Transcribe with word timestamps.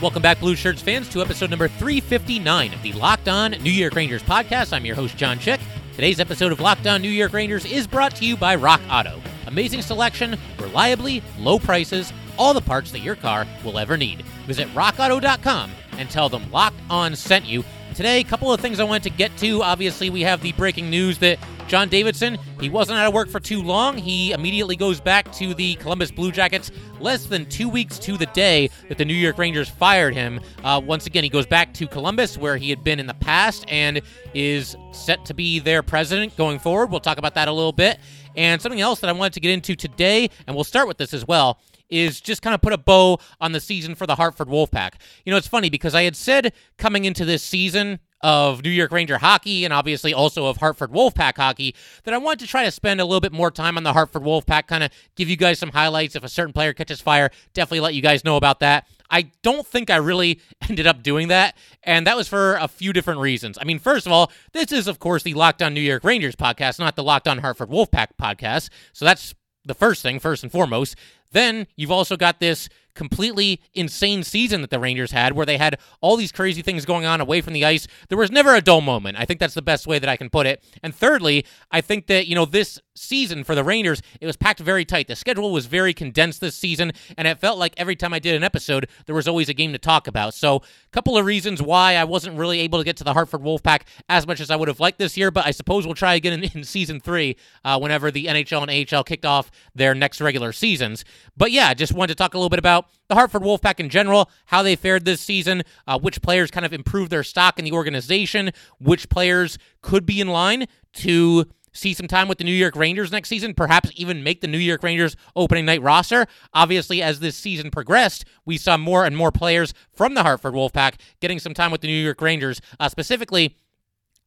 Welcome 0.00 0.22
back, 0.22 0.38
Blue 0.38 0.54
Shirts 0.54 0.80
fans, 0.80 1.08
to 1.08 1.22
episode 1.22 1.50
number 1.50 1.66
359 1.66 2.72
of 2.72 2.82
the 2.82 2.92
Locked 2.92 3.26
On 3.26 3.50
New 3.50 3.72
York 3.72 3.96
Rangers 3.96 4.22
podcast. 4.22 4.72
I'm 4.72 4.84
your 4.84 4.94
host, 4.94 5.16
John 5.16 5.40
Chick. 5.40 5.58
Today's 5.96 6.20
episode 6.20 6.52
of 6.52 6.60
Locked 6.60 6.86
On 6.86 7.02
New 7.02 7.08
York 7.08 7.32
Rangers 7.32 7.64
is 7.64 7.88
brought 7.88 8.14
to 8.14 8.24
you 8.24 8.36
by 8.36 8.54
Rock 8.54 8.80
Auto. 8.88 9.20
Amazing 9.48 9.82
selection, 9.82 10.38
reliably 10.60 11.20
low 11.36 11.58
prices, 11.58 12.12
all 12.38 12.54
the 12.54 12.60
parts 12.60 12.92
that 12.92 13.00
your 13.00 13.16
car 13.16 13.44
will 13.64 13.76
ever 13.76 13.96
need. 13.96 14.22
Visit 14.46 14.68
rockauto.com 14.68 15.72
and 15.98 16.08
tell 16.08 16.28
them 16.28 16.48
Locked 16.52 16.78
On 16.88 17.16
sent 17.16 17.46
you. 17.46 17.64
Today, 17.98 18.20
a 18.20 18.22
couple 18.22 18.52
of 18.52 18.60
things 18.60 18.78
I 18.78 18.84
wanted 18.84 19.02
to 19.10 19.10
get 19.10 19.36
to. 19.38 19.60
Obviously, 19.60 20.08
we 20.08 20.20
have 20.20 20.40
the 20.40 20.52
breaking 20.52 20.88
news 20.88 21.18
that 21.18 21.36
John 21.66 21.88
Davidson, 21.88 22.38
he 22.60 22.68
wasn't 22.68 22.96
out 22.96 23.08
of 23.08 23.12
work 23.12 23.28
for 23.28 23.40
too 23.40 23.60
long. 23.60 23.98
He 23.98 24.30
immediately 24.30 24.76
goes 24.76 25.00
back 25.00 25.32
to 25.32 25.52
the 25.52 25.74
Columbus 25.74 26.12
Blue 26.12 26.30
Jackets 26.30 26.70
less 27.00 27.26
than 27.26 27.44
two 27.46 27.68
weeks 27.68 27.98
to 27.98 28.16
the 28.16 28.26
day 28.26 28.70
that 28.88 28.98
the 28.98 29.04
New 29.04 29.14
York 29.14 29.36
Rangers 29.36 29.68
fired 29.68 30.14
him. 30.14 30.38
Uh, 30.62 30.80
once 30.80 31.06
again, 31.06 31.24
he 31.24 31.28
goes 31.28 31.44
back 31.44 31.74
to 31.74 31.88
Columbus, 31.88 32.38
where 32.38 32.56
he 32.56 32.70
had 32.70 32.84
been 32.84 33.00
in 33.00 33.08
the 33.08 33.14
past, 33.14 33.64
and 33.66 34.00
is 34.32 34.76
set 34.92 35.24
to 35.24 35.34
be 35.34 35.58
their 35.58 35.82
president 35.82 36.36
going 36.36 36.60
forward. 36.60 36.92
We'll 36.92 37.00
talk 37.00 37.18
about 37.18 37.34
that 37.34 37.48
a 37.48 37.52
little 37.52 37.72
bit. 37.72 37.98
And 38.36 38.62
something 38.62 38.80
else 38.80 39.00
that 39.00 39.10
I 39.10 39.12
wanted 39.12 39.32
to 39.32 39.40
get 39.40 39.50
into 39.50 39.74
today, 39.74 40.30
and 40.46 40.54
we'll 40.54 40.62
start 40.62 40.86
with 40.86 40.98
this 40.98 41.12
as 41.12 41.26
well, 41.26 41.58
is 41.88 42.20
just 42.20 42.42
kind 42.42 42.54
of 42.54 42.60
put 42.60 42.72
a 42.72 42.78
bow 42.78 43.18
on 43.40 43.52
the 43.52 43.60
season 43.60 43.94
for 43.94 44.06
the 44.06 44.14
Hartford 44.16 44.48
Wolfpack. 44.48 44.94
You 45.24 45.30
know, 45.30 45.36
it's 45.36 45.48
funny 45.48 45.70
because 45.70 45.94
I 45.94 46.02
had 46.02 46.16
said 46.16 46.52
coming 46.76 47.04
into 47.04 47.24
this 47.24 47.42
season 47.42 48.00
of 48.20 48.64
New 48.64 48.70
York 48.70 48.90
Ranger 48.90 49.18
hockey 49.18 49.64
and 49.64 49.72
obviously 49.72 50.12
also 50.12 50.46
of 50.46 50.56
Hartford 50.56 50.90
Wolfpack 50.90 51.36
hockey 51.36 51.74
that 52.04 52.14
I 52.14 52.18
wanted 52.18 52.40
to 52.40 52.46
try 52.46 52.64
to 52.64 52.70
spend 52.70 53.00
a 53.00 53.04
little 53.04 53.20
bit 53.20 53.32
more 53.32 53.50
time 53.50 53.76
on 53.76 53.84
the 53.84 53.92
Hartford 53.92 54.22
Wolfpack, 54.22 54.66
kind 54.66 54.82
of 54.82 54.90
give 55.14 55.28
you 55.28 55.36
guys 55.36 55.58
some 55.58 55.70
highlights. 55.70 56.16
If 56.16 56.24
a 56.24 56.28
certain 56.28 56.52
player 56.52 56.72
catches 56.72 57.00
fire, 57.00 57.30
definitely 57.54 57.80
let 57.80 57.94
you 57.94 58.02
guys 58.02 58.24
know 58.24 58.36
about 58.36 58.60
that. 58.60 58.86
I 59.10 59.30
don't 59.42 59.66
think 59.66 59.88
I 59.88 59.96
really 59.96 60.40
ended 60.68 60.86
up 60.86 61.02
doing 61.02 61.28
that, 61.28 61.56
and 61.82 62.06
that 62.06 62.16
was 62.16 62.28
for 62.28 62.56
a 62.56 62.68
few 62.68 62.92
different 62.92 63.20
reasons. 63.20 63.56
I 63.60 63.64
mean, 63.64 63.78
first 63.78 64.04
of 64.06 64.12
all, 64.12 64.30
this 64.52 64.72
is, 64.72 64.86
of 64.86 64.98
course, 64.98 65.22
the 65.22 65.34
Locked 65.34 65.62
On 65.62 65.72
New 65.72 65.80
York 65.80 66.04
Rangers 66.04 66.36
podcast, 66.36 66.78
not 66.78 66.96
the 66.96 67.04
Locked 67.04 67.28
On 67.28 67.38
Hartford 67.38 67.70
Wolfpack 67.70 68.08
podcast. 68.20 68.68
So 68.92 69.04
that's 69.04 69.34
the 69.68 69.74
first 69.74 70.02
thing, 70.02 70.18
first 70.18 70.42
and 70.42 70.50
foremost. 70.50 70.96
Then 71.30 71.66
you've 71.76 71.90
also 71.90 72.16
got 72.16 72.40
this 72.40 72.68
completely 72.94 73.60
insane 73.74 74.24
season 74.24 74.60
that 74.60 74.70
the 74.70 74.78
Rangers 74.80 75.12
had 75.12 75.34
where 75.34 75.46
they 75.46 75.56
had 75.56 75.78
all 76.00 76.16
these 76.16 76.32
crazy 76.32 76.62
things 76.62 76.84
going 76.84 77.06
on 77.06 77.20
away 77.20 77.40
from 77.40 77.52
the 77.52 77.64
ice. 77.64 77.86
There 78.08 78.18
was 78.18 78.32
never 78.32 78.54
a 78.54 78.60
dull 78.60 78.80
moment. 78.80 79.16
I 79.18 79.24
think 79.24 79.38
that's 79.38 79.54
the 79.54 79.62
best 79.62 79.86
way 79.86 80.00
that 80.00 80.08
I 80.08 80.16
can 80.16 80.30
put 80.30 80.46
it. 80.46 80.64
And 80.82 80.92
thirdly, 80.92 81.46
I 81.70 81.80
think 81.80 82.08
that, 82.08 82.26
you 82.26 82.34
know, 82.34 82.44
this 82.44 82.80
season 82.98 83.44
for 83.44 83.54
the 83.54 83.64
Rangers, 83.64 84.02
it 84.20 84.26
was 84.26 84.36
packed 84.36 84.60
very 84.60 84.84
tight. 84.84 85.08
The 85.08 85.16
schedule 85.16 85.52
was 85.52 85.66
very 85.66 85.94
condensed 85.94 86.40
this 86.40 86.54
season, 86.54 86.92
and 87.16 87.28
it 87.28 87.38
felt 87.38 87.58
like 87.58 87.74
every 87.76 87.96
time 87.96 88.12
I 88.12 88.18
did 88.18 88.34
an 88.34 88.44
episode, 88.44 88.88
there 89.06 89.14
was 89.14 89.28
always 89.28 89.48
a 89.48 89.54
game 89.54 89.72
to 89.72 89.78
talk 89.78 90.06
about. 90.06 90.34
So, 90.34 90.56
a 90.56 90.90
couple 90.92 91.16
of 91.16 91.24
reasons 91.24 91.62
why 91.62 91.96
I 91.96 92.04
wasn't 92.04 92.38
really 92.38 92.60
able 92.60 92.78
to 92.78 92.84
get 92.84 92.96
to 92.98 93.04
the 93.04 93.12
Hartford 93.12 93.42
Wolfpack 93.42 93.82
as 94.08 94.26
much 94.26 94.40
as 94.40 94.50
I 94.50 94.56
would 94.56 94.68
have 94.68 94.80
liked 94.80 94.98
this 94.98 95.16
year, 95.16 95.30
but 95.30 95.46
I 95.46 95.50
suppose 95.50 95.86
we'll 95.86 95.94
try 95.94 96.14
again 96.14 96.32
in, 96.32 96.50
in 96.54 96.64
season 96.64 97.00
three 97.00 97.36
uh, 97.64 97.78
whenever 97.78 98.10
the 98.10 98.26
NHL 98.26 98.68
and 98.68 98.92
AHL 98.92 99.04
kicked 99.04 99.24
off 99.24 99.50
their 99.74 99.94
next 99.94 100.20
regular 100.20 100.52
seasons. 100.52 101.04
But 101.36 101.52
yeah, 101.52 101.74
just 101.74 101.92
wanted 101.92 102.08
to 102.08 102.14
talk 102.16 102.34
a 102.34 102.38
little 102.38 102.50
bit 102.50 102.58
about 102.58 102.86
the 103.08 103.14
Hartford 103.14 103.42
Wolfpack 103.42 103.80
in 103.80 103.88
general, 103.88 104.30
how 104.46 104.62
they 104.62 104.76
fared 104.76 105.04
this 105.04 105.20
season, 105.20 105.62
uh, 105.86 105.98
which 105.98 106.20
players 106.22 106.50
kind 106.50 106.66
of 106.66 106.72
improved 106.72 107.10
their 107.10 107.22
stock 107.22 107.58
in 107.58 107.64
the 107.64 107.72
organization, 107.72 108.50
which 108.78 109.08
players 109.08 109.58
could 109.82 110.04
be 110.04 110.20
in 110.20 110.28
line 110.28 110.66
to 110.94 111.46
see 111.78 111.94
some 111.94 112.08
time 112.08 112.28
with 112.28 112.38
the 112.38 112.44
New 112.44 112.52
York 112.52 112.76
Rangers 112.76 113.12
next 113.12 113.28
season, 113.28 113.54
perhaps 113.54 113.90
even 113.94 114.22
make 114.22 114.40
the 114.40 114.48
New 114.48 114.58
York 114.58 114.82
Rangers 114.82 115.16
opening 115.36 115.64
night 115.64 115.82
roster. 115.82 116.26
Obviously, 116.52 117.02
as 117.02 117.20
this 117.20 117.36
season 117.36 117.70
progressed, 117.70 118.24
we 118.44 118.56
saw 118.56 118.76
more 118.76 119.04
and 119.04 119.16
more 119.16 119.32
players 119.32 119.74
from 119.92 120.14
the 120.14 120.22
Hartford 120.22 120.54
Wolfpack 120.54 120.94
getting 121.20 121.38
some 121.38 121.54
time 121.54 121.70
with 121.70 121.80
the 121.80 121.88
New 121.88 122.02
York 122.02 122.20
Rangers, 122.20 122.60
uh, 122.78 122.88
specifically 122.88 123.56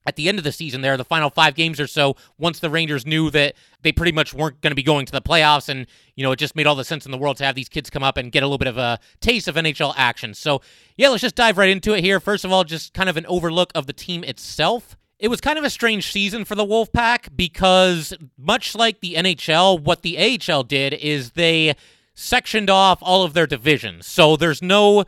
at 0.06 0.16
the 0.16 0.28
end 0.28 0.38
of 0.38 0.44
the 0.44 0.52
season 0.52 0.82
there, 0.82 0.98
the 0.98 1.06
final 1.06 1.30
five 1.30 1.56
games 1.56 1.80
or 1.80 1.88
so, 1.88 2.16
once 2.38 2.60
the 2.60 2.70
Rangers 2.70 3.06
knew 3.06 3.30
that 3.32 3.56
they 3.82 3.92
pretty 3.92 4.12
much 4.12 4.34
weren't 4.34 4.60
going 4.62 4.72
to 4.72 4.76
be 4.76 4.84
going 4.84 5.06
to 5.06 5.12
the 5.12 5.22
playoffs, 5.22 5.70
and 5.70 5.86
you 6.16 6.24
know 6.24 6.32
it 6.32 6.40
just 6.40 6.56
made 6.56 6.68
all 6.68 6.76
the 6.76 6.84
sense 6.84 7.06
in 7.06 7.12
the 7.12 7.18
world 7.18 7.38
to 7.38 7.46
have 7.46 7.56
these 7.56 7.70
kids 7.70 7.90
come 7.90 8.04
up 8.04 8.18
and 8.18 8.32
get 8.32 8.44
a 8.44 8.46
little 8.46 8.58
bit 8.58 8.68
of 8.68 8.78
a 8.78 9.00
taste 9.20 9.48
of 9.48 9.56
NHL 9.56 9.94
action. 9.98 10.34
So 10.34 10.62
yeah, 10.96 11.10
let's 11.10 11.22
just 11.22 11.36
dive 11.36 11.58
right 11.58 11.70
into 11.70 11.94
it 11.94 12.04
here. 12.04 12.20
First 12.20 12.46
of 12.46 12.52
all, 12.52 12.64
just 12.64 12.94
kind 12.94 13.10
of 13.10 13.18
an 13.18 13.26
overlook 13.28 13.72
of 13.76 13.86
the 13.86 13.94
team 13.94 14.24
itself. 14.24 14.98
It 15.22 15.28
was 15.28 15.40
kind 15.40 15.60
of 15.60 15.64
a 15.64 15.70
strange 15.70 16.12
season 16.12 16.46
for 16.46 16.56
the 16.56 16.66
Wolfpack 16.66 17.36
because 17.36 18.12
much 18.40 18.74
like 18.74 19.02
the 19.02 19.14
NHL, 19.14 19.80
what 19.80 20.02
the 20.02 20.18
AHL 20.18 20.64
did 20.64 20.96
is 20.96 21.34
they 21.34 21.76
sectioned 22.16 22.72
off 22.72 22.98
all 23.04 23.22
of 23.24 23.34
their 23.34 23.46
divisions. 23.46 24.08
So 24.08 24.36
there's 24.36 24.64
no 24.64 25.06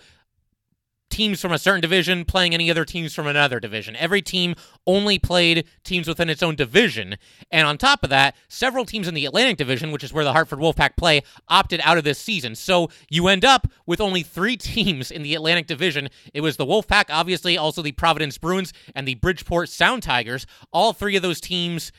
teams 1.13 1.39
from 1.39 1.51
a 1.51 1.59
certain 1.59 1.81
division 1.81 2.25
playing 2.25 2.53
any 2.53 2.69
other 2.69 2.83
teams 2.85 3.13
from 3.13 3.27
another 3.27 3.59
division. 3.59 3.95
Every 3.95 4.21
team 4.21 4.55
only 4.87 5.19
played 5.19 5.65
teams 5.83 6.07
within 6.07 6.29
its 6.29 6.41
own 6.43 6.55
division. 6.55 7.15
And 7.51 7.67
on 7.67 7.77
top 7.77 8.03
of 8.03 8.09
that, 8.09 8.35
several 8.47 8.83
teams 8.83 9.07
in 9.07 9.13
the 9.13 9.25
Atlantic 9.25 9.57
Division, 9.57 9.91
which 9.91 10.03
is 10.03 10.11
where 10.11 10.23
the 10.23 10.33
Hartford 10.33 10.59
Wolfpack 10.59 10.97
play, 10.97 11.21
opted 11.47 11.79
out 11.83 11.97
of 11.97 12.03
this 12.03 12.17
season. 12.17 12.55
So 12.55 12.89
you 13.09 13.27
end 13.27 13.45
up 13.45 13.67
with 13.85 14.01
only 14.01 14.23
three 14.23 14.57
teams 14.73 15.11
in 15.11 15.21
the 15.23 15.35
Atlantic 15.35 15.67
Division. 15.67 16.09
It 16.33 16.41
was 16.41 16.57
the 16.57 16.65
Wolfpack, 16.65 17.05
obviously, 17.09 17.57
also 17.57 17.81
the 17.81 17.91
Providence 17.91 18.37
Bruins, 18.37 18.73
and 18.95 19.07
the 19.07 19.15
Bridgeport 19.15 19.69
Sound 19.69 20.03
Tigers. 20.03 20.45
All 20.71 20.93
three 20.93 21.15
of 21.15 21.21
those 21.21 21.39
teams 21.39 21.91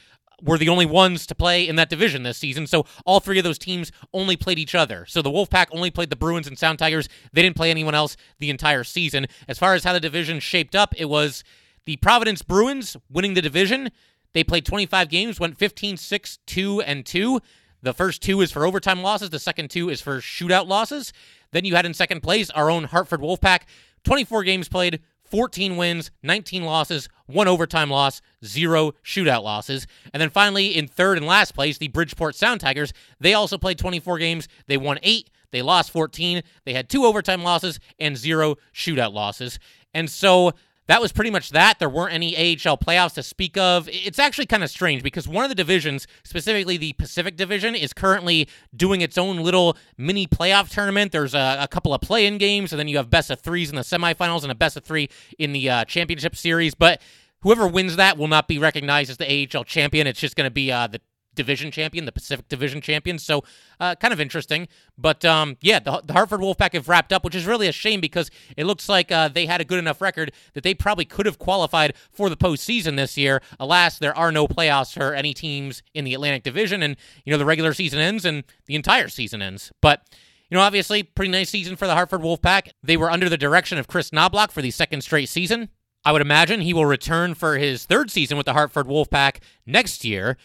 were 0.45 0.59
the 0.59 0.69
only 0.69 0.87
ones 0.87 1.27
to 1.27 1.35
play 1.35 1.67
in 1.67 1.77
that 1.77 1.89
division 1.89 2.23
this 2.23 2.39
season. 2.39 2.67
So 2.67 2.85
all 3.07 3.19
three 3.19 3.39
of 3.39 3.45
those 3.45 3.59
teams 3.59 3.91
only 4.13 4.37
played 4.37 4.59
each 4.59 4.75
other. 4.75 5.07
So 5.07 5.23
the 5.23 5.31
Wolfpack 5.31 5.67
only 5.73 5.91
played 5.91 6.11
the 6.11 6.17
Bruins 6.17 6.47
and 6.47 6.59
Sound 6.59 6.79
Tigers. 6.79 7.09
They 7.33 7.43
didn't 7.43 7.57
play 7.57 7.71
anyone 7.71 7.95
else 7.95 8.17
the 8.39 8.51
entire 8.51 8.85
season. 8.85 9.27
As 9.49 9.59
far 9.59 9.75
as 9.75 9.85
how 9.85 9.95
the 9.95 10.01
division 10.01 10.41
shaped 10.41 10.77
up, 10.77 10.95
it 10.97 11.07
was 11.07 11.43
the 11.87 11.97
Providence 11.97 12.43
Bruins 12.43 12.97
winning 13.11 13.35
the 13.35 13.43
division. 13.43 13.91
They 14.35 14.45
played 14.45 14.67
25 14.67 15.09
games, 15.09 15.41
went 15.41 15.57
15 15.57 15.97
6 15.97 16.39
2 16.47 16.83
and 16.83 17.07
2. 17.07 17.41
The 17.83 17.93
first 17.93 18.23
two 18.23 18.41
is 18.41 18.51
for 18.51 18.65
overtime 18.65 19.03
losses, 19.03 19.29
the 19.29 19.39
second 19.39 19.69
two 19.69 19.91
is 19.91 20.01
for 20.01 20.17
shootout 20.19 20.67
losses. 20.67 21.13
Then 21.53 21.67
you 21.67 21.77
had 21.77 21.85
in 21.85 21.93
second 21.93 22.23
place 22.23 22.49
our 22.51 22.71
own 22.71 22.85
Hartford 22.85 23.21
Wolfpack, 23.21 23.65
24 24.05 24.43
games 24.43 24.71
played, 24.71 25.01
14 25.25 25.77
wins, 25.77 26.11
19 26.23 26.65
losses, 26.65 27.09
one 27.27 27.49
overtime 27.49 27.91
loss, 27.91 28.21
zero 28.45 28.93
shootout 29.05 29.43
losses. 29.43 29.87
And 30.13 30.21
then 30.21 30.31
finally, 30.31 30.77
in 30.77 30.87
third 30.87 31.19
and 31.19 31.27
last 31.27 31.55
place, 31.55 31.79
the 31.79 31.89
Bridgeport 31.89 32.35
Sound 32.35 32.61
Tigers. 32.61 32.93
They 33.21 33.35
also 33.35 33.59
played 33.59 33.79
24 33.79 34.19
games. 34.19 34.49
They 34.67 34.77
won 34.77 34.99
eight. 35.03 35.31
They 35.51 35.63
lost 35.63 35.91
14. 35.91 36.43
They 36.65 36.75
had 36.75 36.89
two 36.89 37.05
overtime 37.05 37.43
losses 37.43 37.79
and 37.99 38.17
zero 38.17 38.57
shootout 38.75 39.13
losses. 39.13 39.59
And 39.95 40.11
so 40.11 40.53
that 40.87 41.01
was 41.01 41.13
pretty 41.13 41.31
much 41.31 41.51
that. 41.51 41.79
There 41.79 41.89
weren't 41.89 42.13
any 42.13 42.37
AHL 42.37 42.77
playoffs 42.77 43.15
to 43.15 43.23
speak 43.23 43.57
of. 43.57 43.89
It's 43.91 44.19
actually 44.19 44.47
kind 44.47 44.63
of 44.63 44.71
strange 44.71 45.03
because 45.03 45.27
one 45.27 45.45
of 45.45 45.49
the 45.49 45.55
divisions, 45.55 46.07
specifically 46.25 46.77
the 46.77 46.93
Pacific 46.95 47.37
Division, 47.37 47.75
is 47.75 47.93
currently 47.93 48.49
doing 48.77 49.01
its 49.01 49.17
own 49.17 49.39
little 49.39 49.77
mini 49.97 50.27
playoff 50.27 50.71
tournament. 50.71 51.13
There's 51.13 51.35
a, 51.35 51.59
a 51.61 51.69
couple 51.69 51.95
of 51.95 52.01
play 52.01 52.27
in 52.27 52.39
games, 52.39 52.73
and 52.73 52.79
then 52.79 52.89
you 52.89 52.99
have 52.99 53.09
best 53.09 53.31
of 53.31 53.41
threes 53.41 53.71
in 53.71 53.77
the 53.77 53.83
semifinals 53.83 54.43
and 54.43 54.53
a 54.53 54.55
best 54.55 54.77
of 54.77 54.85
three 54.85 55.09
in 55.39 55.53
the 55.53 55.71
uh, 55.71 55.85
championship 55.87 56.37
series. 56.37 56.75
But 56.75 57.01
whoever 57.41 57.67
wins 57.67 57.97
that 57.97 58.19
will 58.19 58.29
not 58.29 58.49
be 58.49 58.59
recognized 58.59 59.11
as 59.11 59.17
the 59.17 59.49
AHL 59.55 59.65
champion. 59.65 60.07
It's 60.07 60.21
just 60.21 60.37
going 60.37 60.47
to 60.47 60.55
be 60.55 60.71
uh, 60.71 60.89
the 60.89 61.01
division 61.35 61.71
champion, 61.71 62.05
the 62.05 62.13
Pacific 62.13 62.49
Division 62.49 62.81
champion. 62.81 63.19
So, 63.19 63.45
uh, 63.81 63.95
kind 63.97 64.13
of 64.13 64.21
interesting. 64.21 64.69
But 64.97 65.25
um, 65.25 65.57
yeah, 65.61 65.79
the, 65.79 66.03
the, 66.05 66.13
Hartford 66.13 66.41
Wolfpack 66.41 66.75
have 66.75 66.89
wrapped 66.89 67.13
up, 67.13 67.25
which 67.25 67.35
is 67.35 67.47
really 67.47 67.69
a 67.69 67.73
shame 67.73 68.01
because 68.01 68.31
it 68.57 68.65
looks 68.65 68.89
like 68.89 69.11
uh, 69.11 69.29
they 69.29 69.47
had 69.47 69.61
a 69.61 69.65
good 69.65 69.79
enough 69.79 70.01
record 70.01 70.33
that 70.55 70.63
they 70.63 70.75
probably 70.75 71.05
could 71.05 71.27
have 71.27 71.39
qualified 71.39 71.95
for 72.11 72.29
the 72.29 72.37
postseason 72.37 72.97
this 72.97 73.17
year. 73.17 73.43
Alas, 73.59 73.99
there 73.99 74.17
are 74.17 74.33
no 74.33 74.47
playoffs 74.47 74.93
for 74.93 75.15
any 75.15 75.35
teams 75.35 75.83
in 75.95 76.05
the 76.05 76.15
Atlantic 76.15 76.43
Division, 76.43 76.83
and 76.83 76.97
you 77.25 77.33
know 77.33 77.39
the 77.39 77.45
regular 77.45 77.75
season 77.75 77.99
ends 77.99 78.25
and 78.25 78.45
the 78.67 78.75
entire 78.75 79.09
season 79.09 79.43
ends. 79.43 79.73
But 79.81 80.03
you 80.51 80.57
know, 80.57 80.63
obviously, 80.63 81.03
pretty 81.03 81.31
nice 81.31 81.51
season 81.51 81.77
for 81.77 81.87
the 81.87 81.95
Hartford 81.95 82.21
Wolfpack. 82.21 82.71
They 82.83 82.97
were 82.97 83.11
under 83.11 83.29
the 83.29 83.39
direction 83.39 83.79
of 83.79 83.89
Kris 83.89 84.11
Knoblauch 84.11 84.51
for 84.51 84.63
the 84.63 84.71
second 84.71 85.03
straight 85.03 85.29
season. 85.29 85.69
I 86.05 86.13
would 86.13 86.21
imagine 86.21 86.61
he 86.61 86.75
will 86.75 86.87
return 86.87 87.35
for 87.35 87.57
his 87.57 87.87
third 87.87 88.11
season 88.11 88.37
with 88.37 88.47
the 88.47 88.53
Hartford 88.53 88.87
Wolfpack 88.87 89.39
next 89.67 90.05
year. 90.05 90.37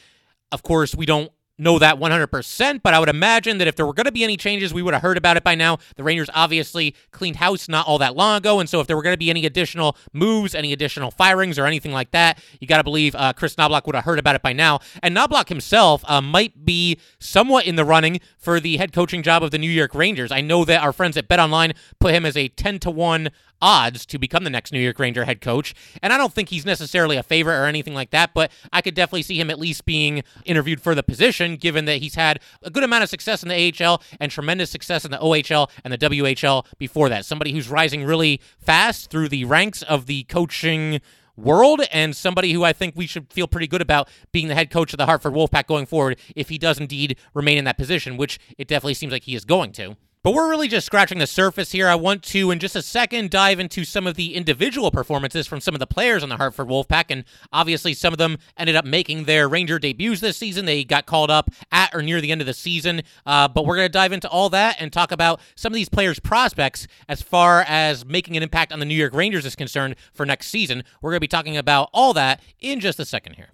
Of 0.51 0.63
course, 0.63 0.95
we 0.95 1.05
don't 1.05 1.31
know 1.59 1.79
that 1.79 2.00
100%, 2.00 2.81
but 2.81 2.94
I 2.94 3.00
would 3.00 3.09
imagine 3.09 3.57
that 3.57 3.67
if 3.67 3.75
there 3.75 3.85
were 3.85 3.94
going 3.94 4.06
to 4.06 4.11
be 4.11 4.23
any 4.23 4.38
changes, 4.38 4.73
we 4.73 4.81
would 4.81 4.94
have 4.94 5.03
heard 5.03 5.17
about 5.17 5.38
it 5.38 5.44
by 5.44 5.56
now. 5.56 5.77
The 5.95 6.03
Rangers 6.03 6.29
obviously 6.33 6.95
cleaned 7.11 7.38
house 7.38 7.67
not 7.67 7.85
all 7.88 7.97
that 8.00 8.15
long 8.15 8.38
ago, 8.38 8.59
and 8.59 8.69
so 8.69 8.79
if 8.79 8.88
there 8.88 8.95
were 8.95 9.03
going 9.03 9.13
to 9.13 9.19
be 9.19 9.29
any 9.29 9.45
additional 9.45 9.97
moves, 10.13 10.56
any 10.56 10.73
additional 10.73 11.11
firings, 11.11 11.59
or 11.59 11.65
anything 11.65 11.91
like 11.91 12.11
that, 12.11 12.41
you 12.59 12.67
got 12.67 12.77
to 12.77 12.83
believe 12.83 13.15
uh, 13.15 13.33
Kris 13.33 13.56
Knoblauch 13.56 13.85
would 13.85 13.95
have 13.95 14.06
heard 14.06 14.19
about 14.19 14.35
it 14.35 14.41
by 14.41 14.53
now. 14.53 14.79
And 15.03 15.15
Knoblauch 15.15 15.50
himself 15.50 16.03
uh, 16.07 16.21
might 16.21 16.65
be 16.65 17.00
somewhat 17.19 17.65
in 17.65 17.75
the 17.75 17.85
running 17.85 18.19
for 18.38 18.59
the 18.59 18.77
head 18.77 18.94
coaching 18.94 19.21
job 19.21 19.44
of 19.44 19.51
the 19.51 19.57
New 19.57 19.69
York 19.69 19.94
Rangers. 19.94 20.31
I 20.31 20.41
know 20.41 20.65
that 20.65 20.81
our 20.81 20.94
friends 20.94 21.17
at 21.17 21.27
Bet 21.27 21.39
Online 21.39 21.73
put 22.00 22.13
him 22.13 22.25
as 22.25 22.38
a 22.38 22.47
10 22.47 22.79
to 22.79 22.91
1 22.91 23.29
odds 23.61 24.06
to 24.07 24.17
become 24.17 24.44
the 24.44 24.50
next 24.50 24.71
New 24.71 24.79
York 24.79 25.00
Ranger 25.00 25.25
head 25.25 25.41
coach. 25.41 25.73
And 26.01 26.13
I 26.13 26.17
don't 26.17 26.33
think 26.33 26.50
he's 26.50 26.65
necessarily 26.65 27.17
a 27.17 27.23
favorite 27.23 27.56
or 27.56 27.65
anything 27.65 27.94
like 27.94 28.11
that, 28.11 28.33
but 28.33 28.51
I 28.71 28.81
could 28.81 28.95
definitely 28.95 29.23
see 29.23 29.39
him 29.39 29.50
at 29.50 29.59
least 29.59 29.85
being 29.85 30.23
interviewed 30.45 30.81
for 30.81 30.95
the 30.95 31.03
position, 31.03 31.48
given 31.55 31.85
that 31.85 31.97
he's 31.97 32.15
had 32.15 32.39
a 32.61 32.69
good 32.69 32.83
amount 32.83 33.03
of 33.03 33.09
success 33.09 33.43
in 33.43 33.49
the 33.49 33.73
AHL 33.83 34.01
and 34.19 34.31
tremendous 34.31 34.69
success 34.69 35.05
in 35.05 35.11
the 35.11 35.17
OHL 35.17 35.69
and 35.83 35.93
the 35.93 35.97
WHL 35.97 36.65
before 36.77 37.09
that. 37.09 37.25
Somebody 37.25 37.51
who's 37.51 37.69
rising 37.69 38.03
really 38.03 38.41
fast 38.59 39.09
through 39.09 39.29
the 39.29 39.45
ranks 39.45 39.81
of 39.83 40.05
the 40.05 40.23
coaching 40.23 41.01
world 41.35 41.81
and 41.91 42.15
somebody 42.15 42.51
who 42.51 42.63
I 42.63 42.73
think 42.73 42.95
we 42.95 43.07
should 43.07 43.31
feel 43.31 43.47
pretty 43.47 43.67
good 43.67 43.81
about 43.81 44.09
being 44.31 44.47
the 44.47 44.55
head 44.55 44.69
coach 44.69 44.93
of 44.93 44.97
the 44.97 45.05
Hartford 45.05 45.33
Wolfpack 45.33 45.67
going 45.67 45.85
forward 45.85 46.19
if 46.35 46.49
he 46.49 46.57
does 46.57 46.79
indeed 46.79 47.17
remain 47.33 47.57
in 47.57 47.65
that 47.65 47.77
position, 47.77 48.17
which 48.17 48.39
it 48.57 48.67
definitely 48.67 48.93
seems 48.93 49.11
like 49.11 49.23
he 49.23 49.35
is 49.35 49.45
going 49.45 49.71
to. 49.73 49.95
But 50.21 50.33
we're 50.33 50.50
really 50.50 50.68
just 50.68 50.86
scratching 50.86 51.19
the 51.19 51.27
surface 51.27 51.71
here. 51.71 51.88
I 51.88 51.95
want 51.95 52.24
to, 52.24 52.51
in 52.51 52.60
just 52.60 52.75
a 52.75 52.81
second, 52.81 53.30
dive 53.30 53.57
into 53.57 53.86
some 53.86 54.06
of 54.06 54.16
the 54.16 54.36
individual 54.36 54.92
performances 54.92 55.48
from 55.48 55.62
some 55.62 55.74
of 55.74 55.80
the 55.80 55.88
players 55.88 56.24
on 56.24 56.27
the 56.27 56.36
Hartford 56.36 56.68
Wolfpack. 56.68 57.06
And 57.07 57.24
obviously, 57.54 57.94
some 57.94 58.13
of 58.13 58.18
them 58.18 58.38
ended 58.57 58.75
up 58.75 58.83
making 58.83 59.24
their 59.24 59.48
Ranger 59.48 59.80
debuts 59.80 60.19
this 60.19 60.36
season. 60.36 60.66
They 60.66 60.83
got 60.83 61.06
called 61.06 61.31
up 61.31 61.50
at 61.71 61.95
or 61.95 62.01
near 62.01 62.19
the 62.19 62.33
end 62.33 62.42
of 62.42 62.48
the 62.48 62.54
season. 62.54 63.04
Uh, 63.25 63.48
but 63.48 63.66
we're 63.66 63.77
going 63.77 63.86
to 63.86 63.92
dive 63.92 64.12
into 64.12 64.27
all 64.27 64.50
that 64.50 64.75
and 64.77 64.92
talk 64.92 65.13
about 65.13 65.39
some 65.56 65.71
of 65.71 65.75
these 65.75 65.88
players' 65.88 66.19
prospects 66.19 66.86
as 67.07 67.21
far 67.21 67.63
as 67.66 68.06
making 68.06 68.36
an 68.36 68.44
impact 68.44 68.74
on 68.74 68.80
the 68.80 68.86
New 68.86 68.95
York 68.95 69.13
Rangers 69.13 69.45
is 69.45 69.56
concerned 69.56 69.95
for 70.12 70.25
next 70.25 70.48
season. 70.48 70.83
We're 71.01 71.12
going 71.12 71.18
to 71.18 71.21
be 71.21 71.27
talking 71.30 71.56
about 71.56 71.89
all 71.94 72.13
that 72.16 72.42
in 72.60 72.81
just 72.81 73.00
a 73.00 73.06
second 73.06 73.38
here. 73.38 73.51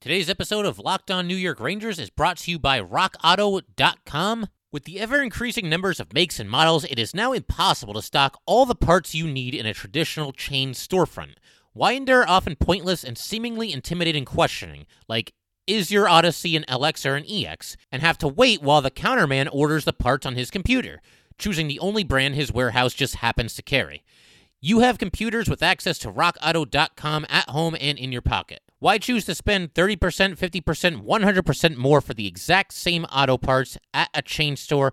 Today's 0.00 0.30
episode 0.30 0.64
of 0.64 0.78
Locked 0.78 1.10
On 1.10 1.26
New 1.26 1.36
York 1.36 1.60
Rangers 1.60 1.98
is 1.98 2.08
brought 2.08 2.38
to 2.38 2.50
you 2.50 2.58
by 2.58 2.80
RockAuto.com. 2.80 4.46
With 4.74 4.82
the 4.82 4.98
ever 4.98 5.22
increasing 5.22 5.68
numbers 5.68 6.00
of 6.00 6.12
makes 6.12 6.40
and 6.40 6.50
models, 6.50 6.82
it 6.82 6.98
is 6.98 7.14
now 7.14 7.32
impossible 7.32 7.94
to 7.94 8.02
stock 8.02 8.40
all 8.44 8.66
the 8.66 8.74
parts 8.74 9.14
you 9.14 9.24
need 9.28 9.54
in 9.54 9.66
a 9.66 9.72
traditional 9.72 10.32
chain 10.32 10.72
storefront. 10.72 11.36
Why 11.74 11.92
endure 11.92 12.28
often 12.28 12.56
pointless 12.56 13.04
and 13.04 13.16
seemingly 13.16 13.72
intimidating 13.72 14.24
questioning, 14.24 14.86
like, 15.06 15.32
is 15.68 15.92
your 15.92 16.08
Odyssey 16.08 16.56
an 16.56 16.64
LX 16.68 17.08
or 17.08 17.14
an 17.14 17.24
EX, 17.24 17.76
and 17.92 18.02
have 18.02 18.18
to 18.18 18.26
wait 18.26 18.62
while 18.62 18.82
the 18.82 18.90
counterman 18.90 19.48
orders 19.52 19.84
the 19.84 19.92
parts 19.92 20.26
on 20.26 20.34
his 20.34 20.50
computer, 20.50 21.00
choosing 21.38 21.68
the 21.68 21.78
only 21.78 22.02
brand 22.02 22.34
his 22.34 22.52
warehouse 22.52 22.94
just 22.94 23.14
happens 23.14 23.54
to 23.54 23.62
carry? 23.62 24.02
You 24.60 24.80
have 24.80 24.98
computers 24.98 25.48
with 25.48 25.62
access 25.62 25.98
to 25.98 26.10
rockauto.com 26.10 27.26
at 27.28 27.48
home 27.48 27.76
and 27.80 27.96
in 27.96 28.10
your 28.10 28.22
pocket. 28.22 28.63
Why 28.84 28.98
choose 28.98 29.24
to 29.24 29.34
spend 29.34 29.72
30%, 29.72 29.96
50%, 30.36 31.04
100% 31.06 31.76
more 31.76 32.02
for 32.02 32.12
the 32.12 32.26
exact 32.26 32.74
same 32.74 33.06
auto 33.06 33.38
parts 33.38 33.78
at 33.94 34.10
a 34.12 34.20
chain 34.20 34.56
store 34.56 34.92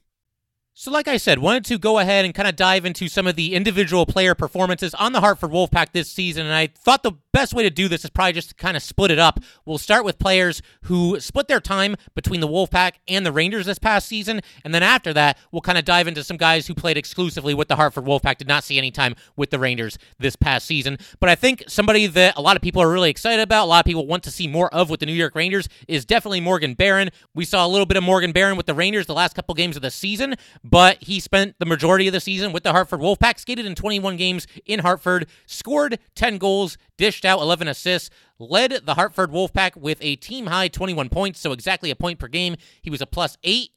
So, 0.73 0.89
like 0.89 1.09
I 1.09 1.17
said, 1.17 1.39
wanted 1.39 1.65
to 1.65 1.77
go 1.77 1.99
ahead 1.99 2.23
and 2.23 2.33
kind 2.33 2.47
of 2.47 2.55
dive 2.55 2.85
into 2.85 3.09
some 3.09 3.27
of 3.27 3.35
the 3.35 3.55
individual 3.55 4.05
player 4.05 4.33
performances 4.33 4.93
on 4.93 5.11
the 5.11 5.19
Hartford 5.19 5.51
Wolfpack 5.51 5.91
this 5.91 6.09
season. 6.09 6.45
And 6.45 6.55
I 6.55 6.67
thought 6.67 7.03
the 7.03 7.11
best 7.33 7.53
way 7.53 7.63
to 7.63 7.69
do 7.69 7.89
this 7.89 8.05
is 8.05 8.09
probably 8.09 8.31
just 8.31 8.49
to 8.49 8.55
kind 8.55 8.77
of 8.77 8.81
split 8.81 9.11
it 9.11 9.19
up. 9.19 9.41
We'll 9.65 9.77
start 9.77 10.05
with 10.05 10.17
players 10.17 10.61
who 10.83 11.19
split 11.19 11.49
their 11.49 11.59
time 11.59 11.97
between 12.15 12.39
the 12.39 12.47
Wolfpack 12.47 12.93
and 13.09 13.25
the 13.25 13.33
Rangers 13.33 13.65
this 13.65 13.79
past 13.79 14.07
season. 14.07 14.39
And 14.63 14.73
then 14.73 14.81
after 14.81 15.13
that, 15.13 15.37
we'll 15.51 15.61
kind 15.61 15.77
of 15.77 15.83
dive 15.83 16.07
into 16.07 16.23
some 16.23 16.37
guys 16.37 16.67
who 16.67 16.73
played 16.73 16.97
exclusively 16.97 17.53
with 17.53 17.67
the 17.67 17.75
Hartford 17.75 18.05
Wolfpack, 18.05 18.37
did 18.37 18.47
not 18.47 18.63
see 18.63 18.77
any 18.77 18.91
time 18.91 19.15
with 19.35 19.49
the 19.49 19.59
Rangers 19.59 19.97
this 20.19 20.37
past 20.37 20.65
season. 20.65 20.97
But 21.19 21.29
I 21.29 21.35
think 21.35 21.65
somebody 21.67 22.07
that 22.07 22.37
a 22.37 22.41
lot 22.41 22.55
of 22.55 22.61
people 22.61 22.81
are 22.81 22.89
really 22.91 23.09
excited 23.09 23.43
about, 23.43 23.65
a 23.65 23.67
lot 23.67 23.81
of 23.81 23.85
people 23.85 24.07
want 24.07 24.23
to 24.23 24.31
see 24.31 24.47
more 24.47 24.73
of 24.73 24.89
with 24.89 25.01
the 25.01 25.05
New 25.05 25.11
York 25.11 25.35
Rangers, 25.35 25.67
is 25.89 26.05
definitely 26.05 26.39
Morgan 26.39 26.75
Barron. 26.75 27.09
We 27.35 27.43
saw 27.43 27.65
a 27.65 27.69
little 27.69 27.85
bit 27.85 27.97
of 27.97 28.03
Morgan 28.03 28.31
Barron 28.31 28.55
with 28.55 28.67
the 28.67 28.73
Rangers 28.73 29.05
the 29.05 29.13
last 29.13 29.35
couple 29.35 29.53
games 29.53 29.75
of 29.75 29.81
the 29.81 29.91
season, 29.91 30.35
but 30.63 31.03
he 31.03 31.19
spent 31.19 31.55
the 31.59 31.65
majority 31.65 32.07
of 32.07 32.13
the 32.13 32.19
season 32.19 32.51
with 32.51 32.63
the 32.63 32.71
Hartford 32.71 32.99
Wolfpack, 32.99 33.39
skated 33.39 33.65
in 33.65 33.75
21 33.75 34.17
games 34.17 34.47
in 34.65 34.79
Hartford, 34.79 35.27
scored 35.45 35.99
10 36.15 36.37
goals, 36.37 36.77
dished 36.97 37.25
out 37.25 37.39
11 37.39 37.67
assists, 37.67 38.09
led 38.39 38.81
the 38.85 38.95
Hartford 38.95 39.31
Wolfpack 39.31 39.75
with 39.75 39.97
a 40.01 40.15
team 40.15 40.47
high 40.47 40.67
21 40.67 41.09
points, 41.09 41.39
so 41.39 41.51
exactly 41.51 41.89
a 41.89 41.95
point 41.95 42.19
per 42.19 42.27
game. 42.27 42.55
He 42.81 42.89
was 42.89 43.01
a 43.01 43.07
plus 43.07 43.37
eight 43.43 43.71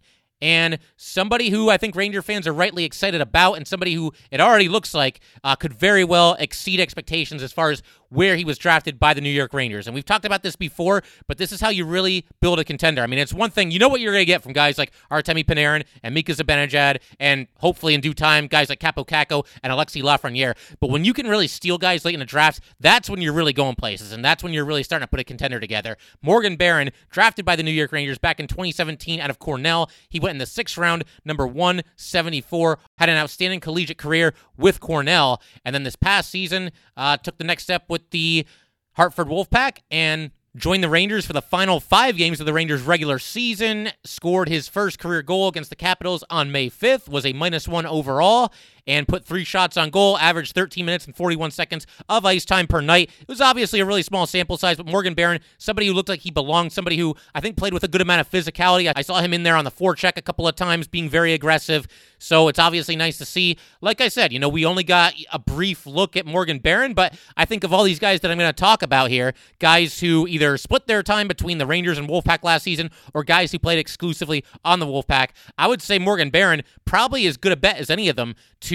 and 0.45 0.79
somebody 0.97 1.49
who 1.49 1.71
I 1.71 1.79
think 1.79 1.97
Ranger 1.97 2.21
fans 2.21 2.47
are 2.47 2.53
rightly 2.53 2.85
excited 2.85 3.23
about, 3.23 3.55
and 3.55 3.67
somebody 3.67 3.95
who 3.95 4.13
it 4.31 4.41
already 4.41 4.69
looks 4.69 4.93
like 4.93 5.21
uh, 5.43 5.57
could 5.57 5.73
very 5.73 6.05
well 6.05 6.37
exceed 6.39 6.81
expectations 6.81 7.43
as 7.43 7.51
far 7.51 7.71
as 7.71 7.83
where 8.15 8.37
he 8.37 8.45
was 8.45 8.57
drafted 8.57 9.01
by 9.01 9.13
the 9.13 9.21
New 9.21 9.31
York 9.31 9.53
Rangers. 9.53 9.87
And 9.87 9.95
we've 9.95 10.05
talked 10.05 10.25
about 10.25 10.43
this 10.43 10.55
before, 10.57 11.03
but 11.27 11.37
this 11.37 11.51
is 11.51 11.61
how 11.61 11.69
you 11.69 11.85
really 11.85 12.25
build 12.41 12.61
a 12.61 12.65
contender. 12.65 13.03
I 13.03 13.07
mean, 13.07 13.19
it's 13.19 13.35
one 13.35 13.51
thing, 13.51 13.71
you 13.73 13.79
know 13.79 13.89
what 13.89 14.01
you're 14.01 14.13
going 14.13 14.23
to 14.23 14.27
get 14.27 14.43
from 14.43 14.53
guys 14.53 14.79
like 14.79 14.93
Artemi 15.11 15.45
Panarin 15.45 15.85
and 16.03 16.15
Mika 16.15 16.33
Zibanejad, 16.33 17.01
and 17.19 17.49
hopefully 17.59 17.95
in 17.95 18.01
due 18.01 18.15
time, 18.15 18.47
guys 18.47 18.69
like 18.69 18.79
Kaapo 18.79 19.07
Kakko 19.07 19.47
and 19.63 19.73
Alexi 19.73 20.03
Lafreniere. 20.03 20.55
But 20.81 20.91
when 20.91 21.05
you 21.05 21.13
can 21.13 21.27
really 21.27 21.49
steal 21.49 21.77
guys 21.77 22.05
late 22.05 22.15
in 22.15 22.21
the 22.21 22.27
draft, 22.27 22.61
that's 22.79 23.11
when 23.11 23.21
you're 23.21 23.33
really 23.33 23.53
going 23.53 23.75
places, 23.75 24.13
and 24.13 24.25
that's 24.25 24.43
when 24.43 24.53
you're 24.53 24.65
really 24.65 24.85
starting 24.85 25.05
to 25.05 25.11
put 25.11 25.21
a 25.21 25.25
contender 25.25 25.59
together. 25.59 25.97
Morgan 26.23 26.57
Barron, 26.57 26.91
drafted 27.11 27.45
by 27.45 27.57
the 27.57 27.63
New 27.63 27.73
York 27.73 27.91
Rangers 27.91 28.19
back 28.19 28.39
in 28.39 28.47
2017 28.47 29.21
out 29.21 29.31
of 29.31 29.41
Cornell. 29.41 29.91
He 30.09 30.21
went 30.21 30.33
in 30.33 30.39
the 30.39 30.47
sixth 30.47 30.79
round, 30.79 31.05
number 31.25 31.47
174, 31.47 32.79
had 32.99 33.09
an 33.09 33.17
outstanding 33.17 33.59
collegiate 33.59 33.99
career 33.99 34.35
with 34.57 34.79
Cornell, 34.79 35.43
and 35.65 35.75
then 35.75 35.83
this 35.83 35.97
past 35.97 36.31
season 36.31 36.71
uh, 36.97 37.17
took 37.17 37.39
the 37.39 37.45
next 37.45 37.65
step 37.65 37.85
with 37.89 38.04
the 38.11 38.47
Hartford 38.93 39.29
Wolfpack 39.29 39.79
and 39.91 40.31
joined 40.57 40.85
the 40.85 40.89
Rangers 40.89 41.27
for 41.27 41.33
the 41.33 41.43
final 41.43 41.81
five 41.81 42.17
games 42.17 42.39
of 42.39 42.47
the 42.47 42.53
Rangers 42.53 42.83
regular 42.83 43.19
season, 43.19 43.91
scored 44.05 44.49
his 44.49 44.69
first 44.69 44.99
career 44.99 45.23
goal 45.23 45.49
against 45.49 45.71
the 45.71 45.77
Capitals 45.77 46.23
on 46.31 46.53
May 46.53 46.71
5th, 46.71 47.09
was 47.09 47.27
a 47.27 47.33
minus 47.33 47.67
one 47.67 47.87
overall, 47.87 48.53
and 48.87 49.09
put 49.09 49.25
three 49.25 49.45
shots 49.45 49.77
on 49.77 49.91
goal, 49.91 50.19
averaged 50.19 50.55
13 50.55 50.85
minutes 50.85 51.07
and 51.07 51.17
41 51.17 51.51
seconds 51.51 51.87
of 52.09 52.25
ice 52.25 52.45
time 52.45 52.67
per 52.67 52.81
night. 52.81 53.11
It 53.21 53.29
was 53.29 53.41
obviously 53.41 53.81
a 53.81 53.85
really 53.85 54.03
small 54.03 54.27
sample 54.27 54.57
size, 54.57 54.77
but 54.77 54.87
Morgan 54.87 55.15
Barron, 55.15 55.41
somebody 55.59 55.87
who 55.87 55.95
looked 55.95 56.09
like 56.09 56.21
he 56.21 56.31
belonged, 56.31 56.73
somebody 56.73 56.97
who 56.97 57.15
I 57.35 57.41
think 57.41 57.57
played 57.57 57.73
with 57.73 57.85
a 57.85 57.89
good 57.89 58.01
amount 58.01 58.21
of 58.21 58.31
physicality. 58.31 58.93
I 58.95 59.03
saw 59.03 59.21
him 59.21 59.33
in 59.33 59.43
there 59.43 59.57
on 59.57 59.65
the 59.65 59.71
forecheck 59.71 60.17
a 60.17 60.23
couple 60.23 60.47
of 60.47 60.57
times, 60.57 60.87
being 60.87 61.09
very 61.09 61.33
aggressive. 61.33 61.87
So 62.19 62.49
it's 62.49 62.59
obviously 62.59 62.97
nice 62.97 63.19
to 63.19 63.25
see. 63.25 63.59
Like 63.81 64.01
I 64.01 64.09
said, 64.09 64.33
you 64.33 64.39
know, 64.39 64.49
we 64.49 64.65
only 64.65 64.85
got 64.85 65.15
a 65.33 65.39
brief 65.39 65.87
look 65.87 66.17
at 66.17 66.27
Morgan 66.27 66.59
Barron, 66.59 66.95
but 66.95 67.15
I 67.37 67.45
think 67.45 67.65
of 67.65 67.73
all 67.73 67.85
these 67.85 67.99
guys 67.99 68.21
that 68.21 68.31
I'm 68.31 68.39
going 68.39 68.49
to 68.49 68.53
talk 68.53 68.83
about 68.83 69.11
here, 69.11 69.35
guys 69.59 70.01
who 70.01 70.27
either 70.27 70.57
split 70.57 70.87
their 70.87 71.03
time 71.03 71.29
between 71.29 71.59
the 71.59 71.67
Rangers 71.67 71.99
and 71.99 72.09
Wolfpack 72.09 72.43
last 72.43 72.63
season 72.63 72.91
or 73.13 73.25
guys 73.25 73.53
who 73.53 73.59
played 73.59 73.79
exclusively 73.79 74.45
on 74.65 74.81
the 74.81 74.87
Wolfpack, 74.87 75.31
I 75.59 75.67
would 75.67 75.83
say 75.83 75.99
Morgan 75.99 76.31
Barron 76.31 76.63
probably 76.85 77.27
as 77.27 77.37
good 77.37 77.53
a 77.53 77.57
bet 77.57 77.77
as 77.77 77.91
any 77.91 78.09
of 78.09 78.17
them 78.17 78.35
to 78.61 78.74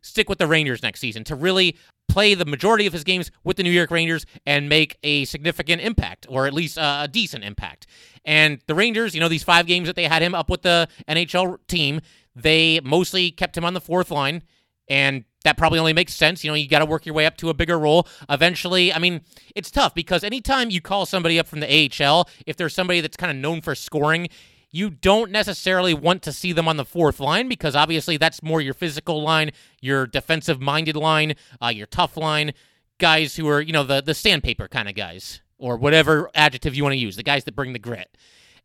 stick 0.00 0.28
with 0.28 0.38
the 0.38 0.46
Rangers 0.46 0.82
next 0.82 1.00
season, 1.00 1.24
to 1.24 1.34
really 1.34 1.76
play 2.08 2.34
the 2.34 2.44
majority 2.44 2.86
of 2.86 2.92
his 2.92 3.04
games 3.04 3.30
with 3.44 3.56
the 3.56 3.62
New 3.62 3.70
York 3.70 3.90
Rangers 3.90 4.26
and 4.46 4.68
make 4.68 4.98
a 5.02 5.24
significant 5.24 5.82
impact, 5.82 6.26
or 6.28 6.46
at 6.46 6.52
least 6.52 6.78
uh, 6.78 7.00
a 7.04 7.08
decent 7.08 7.44
impact. 7.44 7.86
And 8.24 8.60
the 8.66 8.74
Rangers, 8.74 9.14
you 9.14 9.20
know, 9.20 9.28
these 9.28 9.42
five 9.42 9.66
games 9.66 9.86
that 9.86 9.96
they 9.96 10.04
had 10.04 10.22
him 10.22 10.34
up 10.34 10.50
with 10.50 10.62
the 10.62 10.88
NHL 11.08 11.58
team, 11.66 12.00
they 12.34 12.80
mostly 12.82 13.30
kept 13.30 13.56
him 13.56 13.64
on 13.64 13.74
the 13.74 13.80
fourth 13.80 14.10
line. 14.10 14.42
And 14.88 15.24
that 15.44 15.56
probably 15.56 15.78
only 15.78 15.92
makes 15.92 16.14
sense. 16.14 16.44
You 16.44 16.50
know, 16.50 16.54
you 16.54 16.68
got 16.68 16.80
to 16.80 16.86
work 16.86 17.06
your 17.06 17.14
way 17.14 17.26
up 17.26 17.36
to 17.38 17.48
a 17.48 17.54
bigger 17.54 17.78
role. 17.78 18.06
Eventually, 18.28 18.92
I 18.92 18.98
mean, 18.98 19.22
it's 19.54 19.70
tough 19.70 19.94
because 19.94 20.24
anytime 20.24 20.70
you 20.70 20.80
call 20.80 21.06
somebody 21.06 21.38
up 21.38 21.46
from 21.46 21.60
the 21.60 21.66
AHL, 21.66 22.28
if 22.46 22.56
there's 22.56 22.74
somebody 22.74 23.00
that's 23.00 23.16
kind 23.16 23.30
of 23.30 23.36
known 23.36 23.60
for 23.60 23.74
scoring, 23.74 24.28
you 24.74 24.90
don't 24.90 25.30
necessarily 25.30 25.94
want 25.94 26.20
to 26.22 26.32
see 26.32 26.52
them 26.52 26.66
on 26.66 26.76
the 26.76 26.84
fourth 26.84 27.20
line 27.20 27.48
because 27.48 27.76
obviously 27.76 28.16
that's 28.16 28.42
more 28.42 28.60
your 28.60 28.74
physical 28.74 29.22
line, 29.22 29.52
your 29.80 30.04
defensive 30.04 30.60
minded 30.60 30.96
line, 30.96 31.34
uh, 31.62 31.68
your 31.68 31.86
tough 31.86 32.16
line. 32.16 32.52
guys 32.98 33.36
who 33.36 33.48
are, 33.48 33.60
you 33.60 33.72
know, 33.72 33.84
the, 33.84 34.02
the 34.02 34.14
sandpaper 34.14 34.66
kind 34.66 34.88
of 34.88 34.96
guys, 34.96 35.40
or 35.58 35.76
whatever 35.76 36.28
adjective 36.34 36.74
you 36.74 36.82
want 36.82 36.92
to 36.92 36.98
use, 36.98 37.14
the 37.14 37.22
guys 37.22 37.44
that 37.44 37.54
bring 37.54 37.72
the 37.72 37.78
grit. 37.78 38.16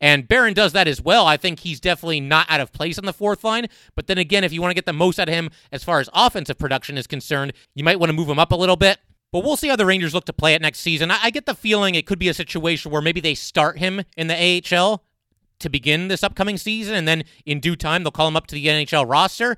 And 0.01 0.27
Barron 0.27 0.55
does 0.55 0.73
that 0.73 0.87
as 0.87 0.99
well. 0.99 1.27
I 1.27 1.37
think 1.37 1.59
he's 1.59 1.79
definitely 1.79 2.21
not 2.21 2.49
out 2.49 2.59
of 2.59 2.73
place 2.73 2.97
on 2.97 3.05
the 3.05 3.13
fourth 3.13 3.43
line. 3.43 3.67
But 3.93 4.07
then 4.07 4.17
again, 4.17 4.43
if 4.43 4.51
you 4.51 4.61
want 4.61 4.71
to 4.71 4.75
get 4.75 4.87
the 4.87 4.93
most 4.93 5.19
out 5.19 5.29
of 5.29 5.35
him 5.35 5.51
as 5.71 5.83
far 5.83 5.99
as 5.99 6.09
offensive 6.11 6.57
production 6.57 6.97
is 6.97 7.05
concerned, 7.05 7.53
you 7.75 7.83
might 7.83 7.99
want 7.99 8.09
to 8.09 8.15
move 8.15 8.29
him 8.29 8.39
up 8.39 8.51
a 8.51 8.55
little 8.55 8.77
bit. 8.77 8.97
But 9.31 9.43
we'll 9.43 9.57
see 9.57 9.67
how 9.67 9.75
the 9.75 9.85
Rangers 9.85 10.15
look 10.15 10.25
to 10.25 10.33
play 10.33 10.55
it 10.55 10.61
next 10.61 10.79
season. 10.79 11.11
I, 11.11 11.19
I 11.25 11.29
get 11.29 11.45
the 11.45 11.53
feeling 11.53 11.93
it 11.93 12.07
could 12.07 12.17
be 12.17 12.29
a 12.29 12.33
situation 12.33 12.89
where 12.89 13.01
maybe 13.03 13.21
they 13.21 13.35
start 13.35 13.77
him 13.77 14.01
in 14.17 14.25
the 14.25 14.63
AHL 14.75 15.03
to 15.59 15.69
begin 15.69 16.07
this 16.07 16.23
upcoming 16.23 16.57
season, 16.57 16.95
and 16.95 17.07
then 17.07 17.23
in 17.45 17.59
due 17.59 17.75
time 17.75 18.03
they'll 18.03 18.11
call 18.11 18.27
him 18.27 18.37
up 18.37 18.47
to 18.47 18.55
the 18.55 18.67
NHL 18.67 19.07
roster. 19.07 19.57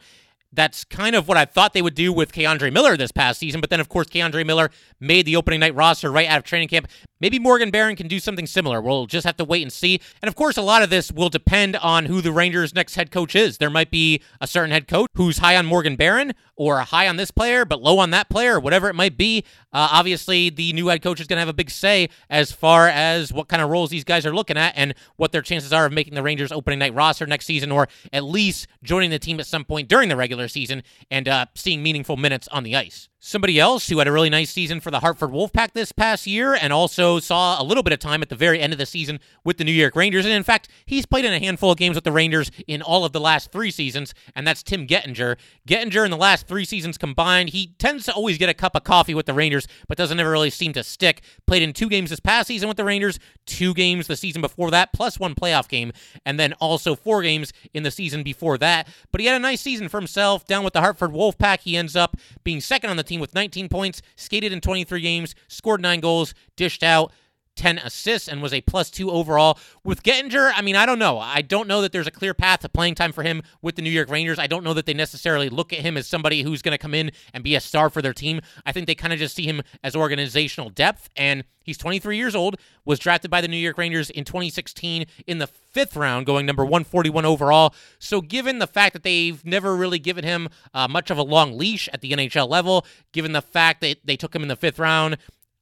That's 0.53 0.83
kind 0.83 1.15
of 1.15 1.27
what 1.27 1.37
I 1.37 1.45
thought 1.45 1.73
they 1.73 1.81
would 1.81 1.95
do 1.95 2.11
with 2.11 2.33
K'Andre 2.33 2.73
Miller 2.73 2.97
this 2.97 3.11
past 3.11 3.39
season. 3.39 3.61
But 3.61 3.69
then, 3.69 3.79
of 3.79 3.87
course, 3.87 4.07
K'Andre 4.07 4.45
Miller 4.45 4.69
made 4.99 5.25
the 5.25 5.37
opening 5.37 5.61
night 5.61 5.75
roster 5.75 6.11
right 6.11 6.27
out 6.27 6.39
of 6.39 6.43
training 6.43 6.67
camp. 6.67 6.87
Maybe 7.21 7.39
Morgan 7.39 7.69
Barron 7.69 7.95
can 7.95 8.07
do 8.07 8.19
something 8.19 8.47
similar. 8.47 8.81
We'll 8.81 9.05
just 9.05 9.25
have 9.25 9.37
to 9.37 9.45
wait 9.45 9.61
and 9.61 9.71
see. 9.71 10.01
And 10.21 10.27
of 10.27 10.35
course, 10.35 10.57
a 10.57 10.61
lot 10.61 10.81
of 10.81 10.89
this 10.89 11.11
will 11.11 11.29
depend 11.29 11.75
on 11.77 12.05
who 12.05 12.19
the 12.19 12.31
Rangers' 12.31 12.73
next 12.73 12.95
head 12.95 13.11
coach 13.11 13.35
is. 13.35 13.59
There 13.59 13.69
might 13.69 13.91
be 13.91 14.21
a 14.41 14.47
certain 14.47 14.71
head 14.71 14.87
coach 14.87 15.09
who's 15.13 15.37
high 15.37 15.55
on 15.55 15.67
Morgan 15.67 15.95
Barron 15.95 16.33
or 16.55 16.79
high 16.79 17.07
on 17.07 17.17
this 17.17 17.31
player, 17.31 17.63
but 17.63 17.81
low 17.81 17.99
on 17.99 18.09
that 18.09 18.29
player, 18.29 18.59
whatever 18.59 18.89
it 18.89 18.95
might 18.95 19.17
be. 19.17 19.43
Uh, 19.71 19.87
obviously, 19.91 20.49
the 20.49 20.73
new 20.73 20.87
head 20.87 21.01
coach 21.01 21.21
is 21.21 21.27
going 21.27 21.37
to 21.37 21.41
have 21.41 21.47
a 21.47 21.53
big 21.53 21.69
say 21.69 22.09
as 22.29 22.51
far 22.51 22.87
as 22.87 23.31
what 23.31 23.47
kind 23.47 23.61
of 23.61 23.69
roles 23.69 23.91
these 23.91 24.03
guys 24.03 24.25
are 24.25 24.35
looking 24.35 24.57
at 24.57 24.73
and 24.75 24.95
what 25.15 25.31
their 25.31 25.43
chances 25.43 25.71
are 25.71 25.85
of 25.85 25.93
making 25.93 26.15
the 26.15 26.23
Rangers' 26.23 26.51
opening 26.51 26.79
night 26.79 26.93
roster 26.93 27.25
next 27.27 27.45
season, 27.45 27.71
or 27.71 27.87
at 28.11 28.23
least 28.23 28.67
joining 28.83 29.11
the 29.11 29.19
team 29.19 29.39
at 29.39 29.45
some 29.45 29.63
point 29.63 29.87
during 29.87 30.09
the 30.09 30.15
regular 30.15 30.40
season 30.47 30.83
and 31.09 31.27
uh, 31.27 31.45
seeing 31.55 31.83
meaningful 31.83 32.17
minutes 32.17 32.47
on 32.49 32.63
the 32.63 32.75
ice. 32.75 33.09
Somebody 33.23 33.59
else 33.59 33.87
who 33.87 33.99
had 33.99 34.07
a 34.07 34.11
really 34.11 34.31
nice 34.31 34.49
season 34.49 34.79
for 34.79 34.89
the 34.89 35.01
Hartford 35.01 35.29
Wolfpack 35.29 35.73
this 35.73 35.91
past 35.91 36.25
year 36.25 36.55
and 36.55 36.73
also 36.73 37.19
saw 37.19 37.61
a 37.61 37.63
little 37.63 37.83
bit 37.83 37.93
of 37.93 37.99
time 37.99 38.23
at 38.23 38.29
the 38.29 38.35
very 38.35 38.59
end 38.59 38.73
of 38.73 38.79
the 38.79 38.85
season 38.87 39.19
with 39.43 39.59
the 39.59 39.63
New 39.63 39.71
York 39.71 39.95
Rangers. 39.95 40.25
And 40.25 40.33
in 40.33 40.41
fact, 40.41 40.69
he's 40.87 41.05
played 41.05 41.23
in 41.23 41.31
a 41.31 41.37
handful 41.37 41.69
of 41.69 41.77
games 41.77 41.93
with 41.93 42.03
the 42.03 42.11
Rangers 42.11 42.49
in 42.65 42.81
all 42.81 43.05
of 43.05 43.11
the 43.11 43.19
last 43.19 43.51
three 43.51 43.69
seasons, 43.69 44.15
and 44.35 44.47
that's 44.47 44.63
Tim 44.63 44.87
Gettinger. 44.87 45.37
Gettinger 45.67 46.03
in 46.03 46.09
the 46.09 46.17
last 46.17 46.47
three 46.47 46.65
seasons 46.65 46.97
combined, 46.97 47.49
he 47.49 47.75
tends 47.77 48.05
to 48.05 48.13
always 48.13 48.39
get 48.39 48.49
a 48.49 48.55
cup 48.55 48.75
of 48.75 48.83
coffee 48.85 49.13
with 49.13 49.27
the 49.27 49.35
Rangers, 49.35 49.67
but 49.87 49.99
doesn't 49.99 50.19
ever 50.19 50.31
really 50.31 50.49
seem 50.49 50.73
to 50.73 50.83
stick. 50.83 51.21
Played 51.45 51.61
in 51.61 51.73
two 51.73 51.89
games 51.89 52.09
this 52.09 52.19
past 52.19 52.47
season 52.47 52.69
with 52.69 52.77
the 52.77 52.85
Rangers, 52.85 53.19
two 53.45 53.75
games 53.75 54.07
the 54.07 54.15
season 54.15 54.41
before 54.41 54.71
that, 54.71 54.93
plus 54.93 55.19
one 55.19 55.35
playoff 55.35 55.69
game, 55.69 55.91
and 56.25 56.39
then 56.39 56.53
also 56.53 56.95
four 56.95 57.21
games 57.21 57.53
in 57.71 57.83
the 57.83 57.91
season 57.91 58.23
before 58.23 58.57
that. 58.57 58.87
But 59.11 59.21
he 59.21 59.27
had 59.27 59.35
a 59.35 59.39
nice 59.39 59.61
season 59.61 59.89
for 59.89 59.99
himself 59.99 60.47
down 60.47 60.63
with 60.63 60.73
the 60.73 60.81
Hartford 60.81 61.11
Wolfpack. 61.11 61.59
He 61.59 61.77
ends 61.77 61.95
up 61.95 62.17
being 62.43 62.59
second 62.59 62.89
on 62.89 62.97
the 62.97 63.10
team 63.11 63.19
with 63.19 63.35
19 63.35 63.69
points, 63.69 64.01
skated 64.15 64.53
in 64.53 64.61
23 64.61 65.01
games, 65.01 65.35
scored 65.47 65.81
nine 65.81 65.99
goals, 65.99 66.33
dished 66.55 66.83
out 66.83 67.11
10 67.55 67.79
assists 67.79 68.27
and 68.27 68.41
was 68.41 68.53
a 68.53 68.61
plus 68.61 68.89
two 68.89 69.11
overall. 69.11 69.57
With 69.83 70.03
Gettinger, 70.03 70.51
I 70.55 70.61
mean, 70.61 70.75
I 70.75 70.85
don't 70.85 70.99
know. 70.99 71.19
I 71.19 71.41
don't 71.41 71.67
know 71.67 71.81
that 71.81 71.91
there's 71.91 72.07
a 72.07 72.11
clear 72.11 72.33
path 72.33 72.61
to 72.61 72.69
playing 72.69 72.95
time 72.95 73.11
for 73.11 73.23
him 73.23 73.41
with 73.61 73.75
the 73.75 73.81
New 73.81 73.89
York 73.89 74.09
Rangers. 74.09 74.39
I 74.39 74.47
don't 74.47 74.63
know 74.63 74.73
that 74.73 74.85
they 74.85 74.93
necessarily 74.93 75.49
look 75.49 75.73
at 75.73 75.79
him 75.79 75.97
as 75.97 76.07
somebody 76.07 76.41
who's 76.41 76.61
going 76.61 76.73
to 76.73 76.77
come 76.77 76.93
in 76.93 77.11
and 77.33 77.43
be 77.43 77.55
a 77.55 77.59
star 77.59 77.89
for 77.89 78.01
their 78.01 78.13
team. 78.13 78.41
I 78.65 78.71
think 78.71 78.87
they 78.87 78.95
kind 78.95 79.13
of 79.13 79.19
just 79.19 79.35
see 79.35 79.45
him 79.45 79.61
as 79.83 79.95
organizational 79.95 80.69
depth. 80.69 81.09
And 81.15 81.43
he's 81.63 81.77
23 81.77 82.17
years 82.17 82.35
old, 82.35 82.57
was 82.85 82.99
drafted 82.99 83.29
by 83.29 83.41
the 83.41 83.47
New 83.47 83.57
York 83.57 83.77
Rangers 83.77 84.09
in 84.09 84.23
2016 84.23 85.05
in 85.27 85.37
the 85.37 85.47
fifth 85.47 85.95
round, 85.95 86.25
going 86.25 86.45
number 86.45 86.63
141 86.63 87.25
overall. 87.25 87.73
So, 87.99 88.21
given 88.21 88.59
the 88.59 88.67
fact 88.67 88.93
that 88.93 89.03
they've 89.03 89.43
never 89.45 89.75
really 89.75 89.99
given 89.99 90.23
him 90.23 90.49
uh, 90.73 90.87
much 90.87 91.09
of 91.09 91.17
a 91.17 91.23
long 91.23 91.57
leash 91.57 91.89
at 91.93 92.01
the 92.01 92.11
NHL 92.11 92.49
level, 92.49 92.85
given 93.11 93.31
the 93.31 93.41
fact 93.41 93.81
that 93.81 93.99
they 94.05 94.17
took 94.17 94.35
him 94.35 94.41
in 94.41 94.47
the 94.47 94.55
fifth 94.55 94.79
round, 94.79 95.17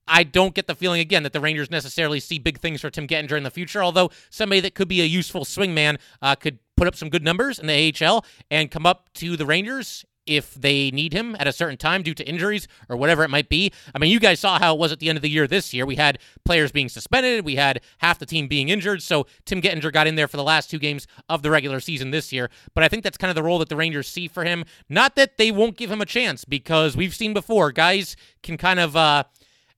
I 0.09 0.23
don't 0.23 0.53
get 0.55 0.67
the 0.67 0.75
feeling 0.75 0.99
again 0.99 1.23
that 1.23 1.33
the 1.33 1.39
Rangers 1.39 1.69
necessarily 1.69 2.19
see 2.19 2.39
big 2.39 2.59
things 2.59 2.81
for 2.81 2.89
Tim 2.89 3.07
Gettinger 3.07 3.37
in 3.37 3.43
the 3.43 3.51
future. 3.51 3.83
Although 3.83 4.09
somebody 4.29 4.59
that 4.61 4.75
could 4.75 4.87
be 4.87 5.01
a 5.01 5.05
useful 5.05 5.45
swingman 5.45 5.99
uh, 6.21 6.35
could 6.35 6.59
put 6.75 6.87
up 6.87 6.95
some 6.95 7.09
good 7.09 7.23
numbers 7.23 7.59
in 7.59 7.67
the 7.67 7.93
AHL 8.03 8.25
and 8.49 8.71
come 8.71 8.85
up 8.85 9.09
to 9.13 9.37
the 9.37 9.45
Rangers 9.45 10.05
if 10.25 10.53
they 10.53 10.91
need 10.91 11.11
him 11.11 11.35
at 11.39 11.47
a 11.47 11.51
certain 11.51 11.75
time 11.77 12.03
due 12.03 12.13
to 12.13 12.27
injuries 12.27 12.67
or 12.87 12.95
whatever 12.95 13.23
it 13.23 13.29
might 13.29 13.49
be. 13.49 13.71
I 13.95 13.99
mean, 13.99 14.11
you 14.11 14.19
guys 14.19 14.39
saw 14.39 14.59
how 14.59 14.75
it 14.75 14.79
was 14.79 14.91
at 14.91 14.99
the 14.99 15.09
end 15.09 15.17
of 15.17 15.23
the 15.23 15.29
year 15.29 15.47
this 15.47 15.73
year. 15.73 15.87
We 15.87 15.95
had 15.95 16.19
players 16.45 16.71
being 16.71 16.87
suspended, 16.87 17.43
we 17.45 17.55
had 17.55 17.81
half 17.97 18.19
the 18.19 18.27
team 18.27 18.47
being 18.47 18.69
injured. 18.69 19.01
So 19.01 19.25
Tim 19.45 19.59
Gettinger 19.59 19.91
got 19.91 20.05
in 20.05 20.15
there 20.15 20.27
for 20.27 20.37
the 20.37 20.43
last 20.43 20.69
two 20.69 20.77
games 20.77 21.07
of 21.29 21.41
the 21.41 21.49
regular 21.49 21.79
season 21.79 22.11
this 22.11 22.31
year. 22.31 22.51
But 22.75 22.83
I 22.83 22.89
think 22.89 23.03
that's 23.03 23.17
kind 23.17 23.29
of 23.29 23.35
the 23.35 23.43
role 23.43 23.57
that 23.59 23.69
the 23.69 23.75
Rangers 23.75 24.07
see 24.07 24.27
for 24.27 24.43
him. 24.43 24.65
Not 24.87 25.15
that 25.15 25.37
they 25.37 25.51
won't 25.51 25.77
give 25.77 25.89
him 25.91 26.01
a 26.01 26.05
chance, 26.05 26.45
because 26.45 26.95
we've 26.95 27.15
seen 27.15 27.33
before 27.33 27.71
guys 27.71 28.15
can 28.43 28.57
kind 28.57 28.79
of. 28.79 28.95
Uh, 28.95 29.23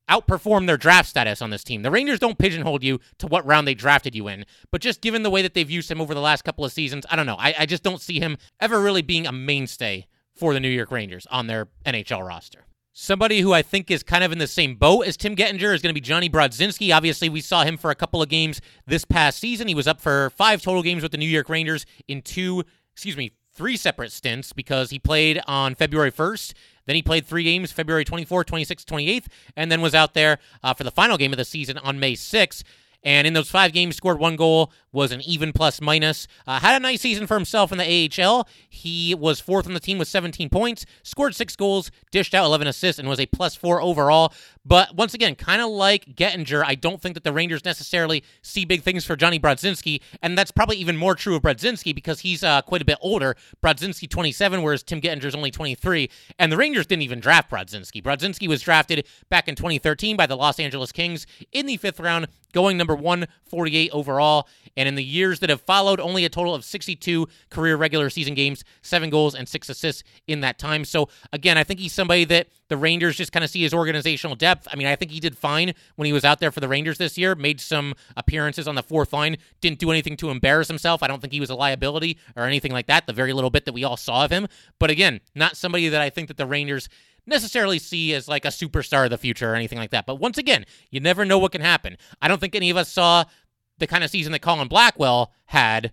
outperform 0.09 0.67
their 0.67 0.77
draft 0.77 1.09
status 1.09 1.41
on 1.41 1.49
this 1.49 1.63
team. 1.63 1.81
The 1.81 1.91
Rangers 1.91 2.19
don't 2.19 2.37
pigeonhole 2.37 2.83
you 2.83 2.99
to 3.19 3.27
what 3.27 3.45
round 3.45 3.67
they 3.67 3.73
drafted 3.73 4.15
you 4.15 4.27
in, 4.27 4.45
but 4.71 4.81
just 4.81 5.01
given 5.01 5.23
the 5.23 5.29
way 5.29 5.41
that 5.41 5.53
they've 5.53 5.69
used 5.69 5.89
him 5.89 6.01
over 6.01 6.13
the 6.13 6.21
last 6.21 6.43
couple 6.43 6.65
of 6.65 6.71
seasons, 6.71 7.05
I 7.09 7.15
don't 7.15 7.25
know. 7.25 7.37
I, 7.37 7.55
I 7.59 7.65
just 7.65 7.83
don't 7.83 8.01
see 8.01 8.19
him 8.19 8.37
ever 8.59 8.81
really 8.81 9.01
being 9.01 9.27
a 9.27 9.31
mainstay 9.31 10.07
for 10.35 10.53
the 10.53 10.59
New 10.59 10.69
York 10.69 10.91
Rangers 10.91 11.27
on 11.29 11.47
their 11.47 11.67
NHL 11.85 12.25
roster. 12.25 12.65
Somebody 12.93 13.39
who 13.39 13.53
I 13.53 13.61
think 13.61 13.89
is 13.89 14.03
kind 14.03 14.21
of 14.21 14.33
in 14.33 14.37
the 14.37 14.47
same 14.47 14.75
boat 14.75 15.07
as 15.07 15.15
Tim 15.15 15.33
Gettinger 15.33 15.73
is 15.73 15.81
going 15.81 15.91
to 15.91 15.93
be 15.93 16.01
Jonny 16.01 16.29
Brodzinski. 16.29 16.93
Obviously, 16.93 17.29
we 17.29 17.39
saw 17.39 17.63
him 17.63 17.77
for 17.77 17.89
a 17.89 17.95
couple 17.95 18.21
of 18.21 18.27
games 18.27 18.59
this 18.85 19.05
past 19.05 19.39
season. 19.39 19.69
He 19.69 19.75
was 19.75 19.87
up 19.87 20.01
for 20.01 20.29
five 20.31 20.61
total 20.61 20.83
games 20.83 21.01
with 21.01 21.13
the 21.13 21.17
New 21.17 21.27
York 21.27 21.47
Rangers 21.47 21.85
in 22.09 22.21
two, 22.21 22.65
excuse 22.91 23.15
me, 23.15 23.31
three 23.53 23.77
separate 23.77 24.11
stints 24.11 24.53
because 24.53 24.89
he 24.89 24.99
played 24.99 25.41
on 25.47 25.75
February 25.75 26.11
1st 26.11 26.53
then 26.85 26.95
he 26.95 27.01
played 27.01 27.25
three 27.25 27.43
games 27.43 27.71
February 27.71 28.05
24th, 28.05 28.45
26th, 28.45 28.85
28th, 28.85 29.25
and 29.55 29.71
then 29.71 29.81
was 29.81 29.95
out 29.95 30.13
there 30.13 30.39
uh, 30.63 30.73
for 30.73 30.83
the 30.83 30.91
final 30.91 31.17
game 31.17 31.31
of 31.31 31.37
the 31.37 31.45
season 31.45 31.77
on 31.77 31.99
May 31.99 32.13
6th. 32.13 32.63
And 33.03 33.25
in 33.25 33.33
those 33.33 33.49
five 33.49 33.73
games, 33.73 33.95
scored 33.95 34.19
one 34.19 34.35
goal, 34.35 34.71
was 34.91 35.11
an 35.11 35.21
even 35.21 35.53
plus 35.53 35.81
minus. 35.81 36.27
Uh, 36.45 36.59
had 36.59 36.75
a 36.75 36.79
nice 36.79 37.01
season 37.01 37.25
for 37.25 37.33
himself 37.33 37.71
in 37.71 37.79
the 37.79 38.11
AHL. 38.23 38.47
He 38.69 39.15
was 39.15 39.39
fourth 39.39 39.65
on 39.65 39.73
the 39.73 39.79
team 39.79 39.97
with 39.97 40.07
17 40.07 40.49
points, 40.49 40.85
scored 41.01 41.33
six 41.33 41.55
goals, 41.55 41.89
dished 42.11 42.35
out 42.35 42.45
11 42.45 42.67
assists, 42.67 42.99
and 42.99 43.09
was 43.09 43.19
a 43.19 43.25
plus 43.25 43.55
four 43.55 43.81
overall. 43.81 44.31
But 44.63 44.95
once 44.95 45.15
again, 45.15 45.33
kind 45.35 45.61
of 45.61 45.69
like 45.69 46.05
Gettinger, 46.15 46.63
I 46.65 46.75
don't 46.75 47.01
think 47.01 47.15
that 47.15 47.23
the 47.23 47.33
Rangers 47.33 47.65
necessarily 47.65 48.23
see 48.43 48.63
big 48.63 48.83
things 48.83 49.03
for 49.03 49.15
Jonny 49.15 49.39
Brodzinski, 49.39 50.01
and 50.21 50.37
that's 50.37 50.51
probably 50.51 50.77
even 50.77 50.97
more 50.97 51.15
true 51.15 51.35
of 51.35 51.41
Brodzinski 51.41 51.95
because 51.95 52.19
he's 52.19 52.43
uh, 52.43 52.61
quite 52.61 52.81
a 52.81 52.85
bit 52.85 52.99
older. 53.01 53.35
Brodzinski 53.63 54.07
27, 54.07 54.61
whereas 54.61 54.83
Tim 54.83 55.01
Gettinger's 55.01 55.33
only 55.33 55.49
23, 55.49 56.09
and 56.37 56.51
the 56.51 56.57
Rangers 56.57 56.85
didn't 56.85 57.01
even 57.01 57.19
draft 57.19 57.49
Brodzinski. 57.49 58.03
Brodzinski 58.03 58.47
was 58.47 58.61
drafted 58.61 59.07
back 59.29 59.47
in 59.47 59.55
2013 59.55 60.15
by 60.15 60.27
the 60.27 60.37
Los 60.37 60.59
Angeles 60.59 60.91
Kings 60.91 61.25
in 61.51 61.65
the 61.65 61.77
fifth 61.77 61.99
round, 61.99 62.27
going 62.53 62.77
number 62.77 62.95
148 62.95 63.89
overall. 63.91 64.47
And 64.77 64.87
in 64.87 64.95
the 64.95 65.03
years 65.03 65.39
that 65.39 65.49
have 65.49 65.61
followed, 65.61 65.99
only 65.99 66.23
a 66.23 66.29
total 66.29 66.53
of 66.53 66.63
62 66.63 67.27
career 67.49 67.75
regular 67.77 68.09
season 68.09 68.35
games, 68.35 68.63
seven 68.81 69.09
goals 69.09 69.33
and 69.33 69.47
six 69.49 69.69
assists 69.69 70.03
in 70.27 70.41
that 70.41 70.59
time. 70.59 70.85
So, 70.85 71.09
again, 71.33 71.57
I 71.57 71.63
think 71.63 71.79
he's 71.79 71.93
somebody 71.93 72.25
that 72.25 72.47
the 72.67 72.77
Rangers 72.77 73.17
just 73.17 73.31
kind 73.31 73.43
of 73.43 73.49
see 73.49 73.61
his 73.61 73.73
organizational 73.73 74.35
depth. 74.35 74.50
I 74.71 74.75
mean, 74.75 74.87
I 74.87 74.95
think 74.95 75.11
he 75.11 75.19
did 75.19 75.37
fine 75.37 75.73
when 75.95 76.05
he 76.05 76.13
was 76.13 76.25
out 76.25 76.39
there 76.39 76.51
for 76.51 76.59
the 76.59 76.67
Rangers 76.67 76.97
this 76.97 77.17
year, 77.17 77.35
made 77.35 77.61
some 77.61 77.93
appearances 78.15 78.67
on 78.67 78.75
the 78.75 78.83
fourth 78.83 79.13
line, 79.13 79.37
didn't 79.59 79.79
do 79.79 79.91
anything 79.91 80.17
to 80.17 80.29
embarrass 80.29 80.67
himself. 80.67 81.03
I 81.03 81.07
don't 81.07 81.21
think 81.21 81.33
he 81.33 81.39
was 81.39 81.49
a 81.49 81.55
liability 81.55 82.17
or 82.35 82.43
anything 82.43 82.71
like 82.71 82.87
that, 82.87 83.07
the 83.07 83.13
very 83.13 83.33
little 83.33 83.49
bit 83.49 83.65
that 83.65 83.73
we 83.73 83.83
all 83.83 83.97
saw 83.97 84.25
of 84.25 84.31
him. 84.31 84.47
But 84.79 84.89
again, 84.89 85.21
not 85.35 85.57
somebody 85.57 85.89
that 85.89 86.01
I 86.01 86.09
think 86.09 86.27
that 86.27 86.37
the 86.37 86.45
Rangers 86.45 86.89
necessarily 87.25 87.79
see 87.79 88.13
as 88.13 88.27
like 88.27 88.45
a 88.45 88.49
superstar 88.49 89.05
of 89.05 89.11
the 89.11 89.17
future 89.17 89.51
or 89.51 89.55
anything 89.55 89.77
like 89.77 89.91
that. 89.91 90.05
But 90.05 90.15
once 90.15 90.37
again, 90.37 90.65
you 90.89 90.99
never 90.99 91.25
know 91.25 91.37
what 91.37 91.51
can 91.51 91.61
happen. 91.61 91.97
I 92.21 92.27
don't 92.27 92.41
think 92.41 92.55
any 92.55 92.69
of 92.69 92.77
us 92.77 92.91
saw 92.91 93.25
the 93.77 93.87
kind 93.87 94.03
of 94.03 94.09
season 94.09 94.31
that 94.31 94.39
Colin 94.39 94.67
Blackwell 94.67 95.31
had 95.45 95.91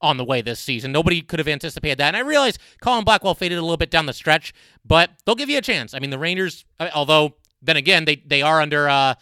on 0.00 0.16
the 0.16 0.24
way 0.24 0.40
this 0.40 0.60
season. 0.60 0.92
Nobody 0.92 1.20
could 1.20 1.38
have 1.38 1.48
anticipated 1.48 1.98
that. 1.98 2.08
And 2.08 2.16
I 2.16 2.20
realize 2.20 2.58
Colin 2.80 3.04
Blackwell 3.04 3.34
faded 3.34 3.58
a 3.58 3.62
little 3.62 3.76
bit 3.76 3.90
down 3.90 4.06
the 4.06 4.12
stretch, 4.12 4.54
but 4.84 5.10
they'll 5.24 5.34
give 5.34 5.50
you 5.50 5.58
a 5.58 5.62
chance. 5.62 5.94
I 5.94 5.98
mean, 5.98 6.10
the 6.10 6.18
Rangers, 6.18 6.64
although 6.94 7.34
then 7.62 7.76
again, 7.76 8.04
they, 8.04 8.16
they 8.16 8.42
are 8.42 8.60
under 8.60 8.88
uh, 8.88 9.14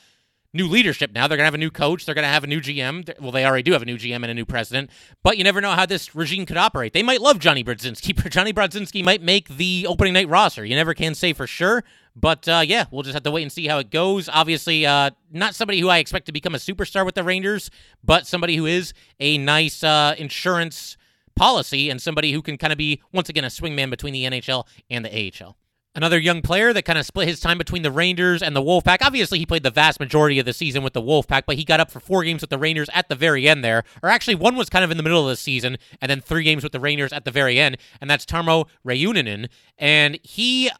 new 0.53 0.67
leadership 0.67 1.13
now. 1.13 1.29
They're 1.29 1.37
going 1.37 1.45
to 1.45 1.49
have 1.49 1.55
a 1.55 1.59
new 1.59 1.71
coach. 1.71 2.05
They're 2.05 2.15
going 2.15 2.25
to 2.25 2.29
have 2.29 2.45
a 2.45 2.49
new 2.49 2.61
GM. 2.61 3.21
Well, 3.21 3.33
they 3.33 3.45
already 3.45 3.63
do 3.63 3.73
have 3.73 3.83
a 3.83 3.87
new 3.87 3.97
GM 3.97 4.17
and 4.17 4.27
a 4.27 4.35
new 4.35 4.45
president, 4.45 4.91
but 5.23 5.39
you 5.39 5.45
never 5.45 5.61
know 5.61 5.73
how 5.73 5.87
this 5.87 6.15
regime 6.15 6.47
could 6.47 6.57
operate. 6.57 6.93
They 6.93 7.03
might 7.03 7.21
love 7.21 7.39
Jonny 7.39 7.63
Brodzinski. 7.63 8.31
Jonny 8.31 8.53
Brodzinski 8.53 9.05
might 9.05 9.23
make 9.23 9.49
the 9.49 9.87
opening 9.89 10.15
night 10.15 10.29
roster. 10.29 10.65
You 10.65 10.75
never 10.75 10.95
can 10.95 11.15
say 11.15 11.33
for 11.33 11.47
sure. 11.47 11.85
But 12.19 12.49
uh, 12.49 12.63
yeah, 12.67 12.87
we'll 12.91 13.03
just 13.03 13.15
have 13.15 13.25
to 13.25 13.31
wait 13.31 13.43
and 13.43 13.53
see 13.53 13.67
how 13.67 13.79
it 13.79 13.91
goes. 13.91 14.29
Obviously, 14.31 14.87
uh, 14.87 15.11
not 15.31 15.55
somebody 15.55 15.81
who 15.81 15.91
I 15.91 15.99
expect 15.99 16.27
to 16.27 16.33
become 16.33 16.55
a 16.55 16.59
superstar 16.59 17.05
with 17.05 17.15
the 17.15 17.23
Rangers, 17.23 17.71
but 18.03 18.27
somebody 18.27 18.57
who 18.57 18.65
is 18.65 18.95
a 19.21 19.37
nice 19.37 19.85
uh, 19.85 20.15
insurance 20.17 20.97
policy 21.35 21.91
and 21.91 22.01
somebody 22.01 22.33
who 22.33 22.41
can 22.41 22.57
kind 22.57 22.73
of 22.73 22.79
be, 22.79 23.03
once 23.13 23.29
again, 23.29 23.45
a 23.45 23.49
swingman 23.49 23.91
between 23.91 24.15
the 24.15 24.25
NHL 24.25 24.67
and 24.89 25.05
the 25.05 25.33
AHL. 25.45 25.59
Another 25.97 26.19
young 26.19 26.43
player 26.43 26.75
that 26.75 26.83
kind 26.83 26.99
of 26.99 27.07
split 27.07 27.27
his 27.27 27.41
time 27.41 27.57
between 27.57 27.81
the 27.81 27.91
Rangers 27.91 28.43
and 28.43 28.55
the 28.55 28.61
Wolfpack. 28.61 28.99
Obviously, 29.01 29.39
he 29.39 29.47
played 29.47 29.63
the 29.63 29.71
vast 29.71 29.99
majority 29.99 30.39
of 30.39 30.45
the 30.45 30.53
season 30.53 30.83
with 30.83 30.93
the 30.93 31.01
Wolfpack, 31.01 31.45
but 31.47 31.57
he 31.57 31.65
got 31.65 31.81
up 31.81 31.91
for 31.91 32.01
four 32.01 32.23
games 32.23 32.43
with 32.43 32.51
the 32.51 32.59
Rangers 32.59 32.91
at 32.93 33.09
the 33.09 33.15
very 33.15 33.49
end 33.49 33.65
there. 33.65 33.83
Or 34.03 34.11
actually, 34.11 34.35
one 34.35 34.57
was 34.57 34.69
kind 34.69 34.85
of 34.85 34.91
in 34.91 34.99
the 34.99 35.03
middle 35.03 35.23
of 35.23 35.29
the 35.29 35.37
season, 35.37 35.79
and 36.03 36.11
then 36.11 36.21
three 36.21 36.45
games 36.45 36.63
with 36.63 36.73
the 36.73 36.81
Rangers 36.81 37.15
at 37.15 37.25
the 37.25 37.31
very 37.31 37.59
end, 37.59 37.79
and 37.99 38.11
that's 38.11 38.27
Tarmo 38.27 38.67
Reunanen. 38.87 39.49
And 39.79 40.21
he 40.23 40.71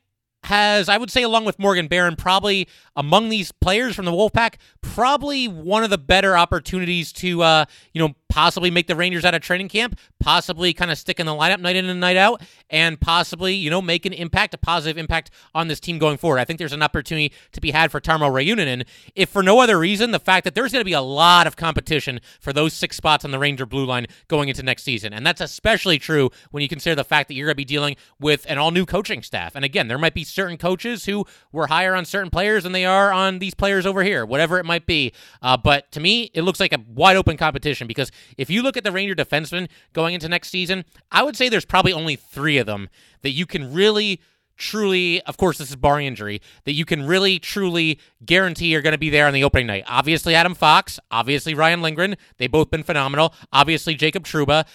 has, 0.45 0.89
I 0.89 0.97
would 0.97 1.11
say, 1.11 1.23
along 1.23 1.45
with 1.45 1.59
Morgan 1.59 1.89
Barron, 1.89 2.15
probably 2.15 2.69
among 2.95 3.31
these 3.31 3.53
players 3.53 3.97
from 3.97 4.05
the 4.05 4.13
Wolfpack, 4.13 4.57
probably 4.81 5.49
one 5.49 5.83
of 5.83 5.91
the 5.91 5.99
better 5.99 6.37
opportunities 6.37 7.13
to, 7.15 7.43
uh, 7.43 7.65
you 7.93 8.01
know, 8.01 8.15
possibly 8.29 8.71
make 8.71 8.87
the 8.87 8.97
Rangers 8.97 9.25
out 9.25 9.35
of 9.35 9.41
training 9.41 9.69
camp, 9.69 9.99
possibly 10.21 10.73
kind 10.73 10.91
of 10.91 10.99
stick 10.99 11.21
in 11.21 11.27
the 11.27 11.33
lineup 11.33 11.61
night 11.61 11.77
in 11.77 11.87
and 11.87 12.01
night 12.01 12.17
out, 12.17 12.43
and 12.71 13.01
possibly, 13.01 13.55
you 13.55 13.71
know, 13.71 13.81
make 13.81 14.05
an 14.07 14.13
impact, 14.13 14.55
a 14.55 14.59
positive 14.59 14.99
impact 14.99 15.31
on 15.55 15.69
this 15.69 15.81
team 15.81 15.99
going 15.99 16.17
forward. 16.17 16.39
I 16.39 16.45
think 16.45 16.59
there's 16.59 16.73
an 16.73 16.83
opportunity 16.83 17.33
to 17.53 17.61
be 17.61 17.71
had 17.71 17.91
for 17.91 18.01
Tarmo 18.01 18.31
Reunanen, 18.31 18.87
if 19.15 19.29
for 19.29 19.43
no 19.43 19.61
other 19.61 19.79
reason, 19.79 20.11
the 20.11 20.19
fact 20.19 20.45
that 20.45 20.55
there's 20.55 20.73
going 20.73 20.81
to 20.81 20.85
be 20.85 20.93
a 20.93 21.01
lot 21.01 21.47
of 21.47 21.57
competition 21.57 22.21
for 22.41 22.53
those 22.53 22.73
six 22.73 22.97
spots 22.97 23.25
on 23.25 23.31
the 23.31 23.39
Ranger 23.39 23.67
blue 23.67 23.85
line 23.87 24.07
going 24.29 24.49
into 24.49 24.63
next 24.63 24.83
season. 24.83 25.13
And 25.13 25.27
that's 25.27 25.41
especially 25.41 25.99
true 25.99 26.31
when 26.51 26.63
you 26.63 26.69
consider 26.69 26.95
the 26.95 27.05
fact 27.05 27.29
that 27.29 27.35
you're 27.35 27.47
going 27.47 27.53
to 27.53 27.57
be 27.57 27.65
dealing 27.65 27.97
with 28.19 28.47
an 28.49 28.59
all 28.59 28.71
new 28.71 28.87
coaching 28.87 29.23
staff. 29.23 29.55
And 29.55 29.65
again, 29.65 29.89
there 29.89 29.99
might 29.99 30.15
be 30.15 30.25
certain 30.25 30.57
coaches 30.57 31.05
who 31.05 31.25
were 31.53 31.69
higher 31.69 31.95
on 31.95 32.05
certain 32.05 32.31
players 32.31 32.65
than 32.65 32.73
they 32.73 32.85
are 32.85 33.13
on 33.13 33.39
these 33.39 33.55
players 33.55 33.87
over 33.87 34.03
here, 34.03 34.27
whatever 34.27 34.59
it 34.59 34.65
might 34.65 34.87
be. 34.87 35.13
Uh, 35.43 35.57
but 35.57 35.91
to 35.93 36.01
me, 36.01 36.31
it 36.35 36.43
looks 36.43 36.61
like 36.61 36.73
a 36.73 36.85
wide 36.89 37.17
open 37.17 37.37
competition 37.37 37.87
because 37.87 38.11
if 38.37 38.51
you 38.51 38.63
look 38.63 38.77
at 38.77 38.85
the 38.85 38.93
Ranger 38.93 39.15
defensemen 39.15 39.69
going 39.93 40.15
into 40.15 40.29
next 40.29 40.49
season, 40.49 40.85
I 41.11 41.23
would 41.23 41.37
say 41.37 41.49
there's 41.49 41.65
probably 41.65 41.93
only 41.93 42.17
three 42.17 42.59
of 42.59 42.67
them 42.67 42.89
that 43.23 43.31
you 43.31 43.47
can 43.47 43.73
really 43.73 44.21
truly, 44.57 45.23
of 45.23 45.37
course, 45.37 45.59
this 45.59 45.71
is 45.71 45.77
bar 45.77 46.01
injury, 46.01 46.41
that 46.65 46.73
you 46.73 46.85
can 46.85 47.07
really 47.07 47.39
truly 47.39 48.01
guarantee 48.25 48.75
are 48.75 48.83
going 48.83 48.93
to 48.93 48.99
be 48.99 49.11
there 49.11 49.27
on 49.27 49.35
the 49.35 49.45
opening 49.45 49.67
night. 49.67 49.85
Obviously, 49.87 50.35
Adam 50.35 50.55
Fox, 50.55 50.99
obviously, 51.11 51.55
Ryan 51.55 51.83
Lindgren. 51.83 52.17
They've 52.39 52.51
both 52.51 52.71
been 52.71 52.83
phenomenal. 52.83 53.35
Obviously, 53.53 53.95
Jacob 53.95 54.25
Trouba. 54.25 54.67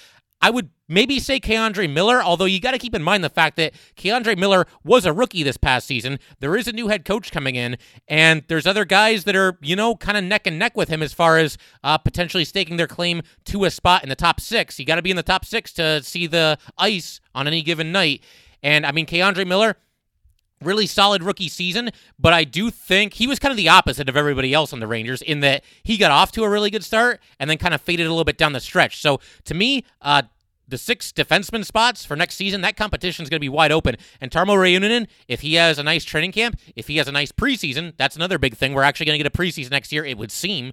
I 0.41 0.49
would 0.49 0.69
maybe 0.87 1.19
say 1.19 1.39
K'Andre 1.39 1.91
Miller, 1.91 2.21
although 2.21 2.45
you 2.45 2.59
got 2.59 2.71
to 2.71 2.77
keep 2.77 2.95
in 2.95 3.03
mind 3.03 3.23
the 3.23 3.29
fact 3.29 3.57
that 3.57 3.73
K'Andre 3.95 4.37
Miller 4.37 4.65
was 4.83 5.05
a 5.05 5.13
rookie 5.13 5.43
this 5.43 5.57
past 5.57 5.87
season. 5.87 6.19
There 6.39 6.57
is 6.57 6.67
a 6.67 6.73
new 6.73 6.87
head 6.87 7.05
coach 7.05 7.31
coming 7.31 7.55
in, 7.55 7.77
and 8.07 8.43
there's 8.47 8.65
other 8.65 8.83
guys 8.83 9.23
that 9.25 9.35
are, 9.35 9.57
you 9.61 9.75
know, 9.75 9.95
kind 9.95 10.17
of 10.17 10.23
neck 10.23 10.47
and 10.47 10.57
neck 10.57 10.75
with 10.75 10.89
him 10.89 11.03
as 11.03 11.13
far 11.13 11.37
as 11.37 11.57
uh, 11.83 11.97
potentially 11.97 12.43
staking 12.43 12.77
their 12.77 12.87
claim 12.87 13.21
to 13.45 13.65
a 13.65 13.71
spot 13.71 14.03
in 14.03 14.09
the 14.09 14.15
top 14.15 14.39
six. 14.39 14.79
You 14.79 14.85
got 14.85 14.95
to 14.95 15.01
be 15.01 15.11
in 15.11 15.17
the 15.17 15.23
top 15.23 15.45
six 15.45 15.71
to 15.73 16.01
see 16.03 16.27
the 16.27 16.57
ice 16.77 17.21
on 17.35 17.47
any 17.47 17.61
given 17.61 17.91
night. 17.91 18.23
And 18.63 18.85
I 18.85 18.91
mean, 18.91 19.05
K'Andre 19.05 19.47
Miller, 19.47 19.77
really 20.61 20.85
solid 20.85 21.23
rookie 21.23 21.49
season, 21.49 21.89
but 22.19 22.33
I 22.33 22.43
do 22.43 22.69
think 22.69 23.13
he 23.13 23.27
was 23.27 23.39
kind 23.39 23.51
of 23.51 23.57
the 23.57 23.69
opposite 23.69 24.07
of 24.09 24.15
everybody 24.15 24.53
else 24.53 24.73
on 24.73 24.79
the 24.79 24.87
Rangers 24.87 25.21
in 25.21 25.39
that 25.41 25.63
he 25.83 25.97
got 25.97 26.11
off 26.11 26.31
to 26.33 26.43
a 26.43 26.49
really 26.49 26.69
good 26.69 26.83
start 26.83 27.19
and 27.39 27.49
then 27.49 27.57
kind 27.57 27.73
of 27.73 27.81
faded 27.81 28.05
a 28.05 28.09
little 28.09 28.23
bit 28.23 28.37
down 28.37 28.53
the 28.53 28.59
stretch. 28.59 29.01
So 29.01 29.19
to 29.45 29.53
me, 29.53 29.85
uh, 30.01 30.23
the 30.67 30.77
six 30.77 31.11
defenseman 31.11 31.65
spots 31.65 32.05
for 32.05 32.15
next 32.15 32.35
season, 32.35 32.61
that 32.61 32.77
competition 32.77 33.23
is 33.23 33.29
going 33.29 33.37
to 33.37 33.41
be 33.41 33.49
wide 33.49 33.71
open. 33.71 33.97
And 34.21 34.31
Tarmo 34.31 34.55
Reunanen, 34.55 35.07
if 35.27 35.41
he 35.41 35.55
has 35.55 35.77
a 35.77 35.83
nice 35.83 36.05
training 36.05 36.31
camp, 36.31 36.57
if 36.75 36.87
he 36.87 36.97
has 36.97 37.07
a 37.07 37.11
nice 37.11 37.31
preseason, 37.31 37.93
that's 37.97 38.15
another 38.15 38.39
big 38.39 38.55
thing. 38.55 38.73
We're 38.73 38.83
actually 38.83 39.07
going 39.07 39.19
to 39.19 39.23
get 39.23 39.35
a 39.35 39.37
preseason 39.37 39.71
next 39.71 39.91
year, 39.91 40.05
it 40.05 40.17
would 40.17 40.31
seem 40.31 40.71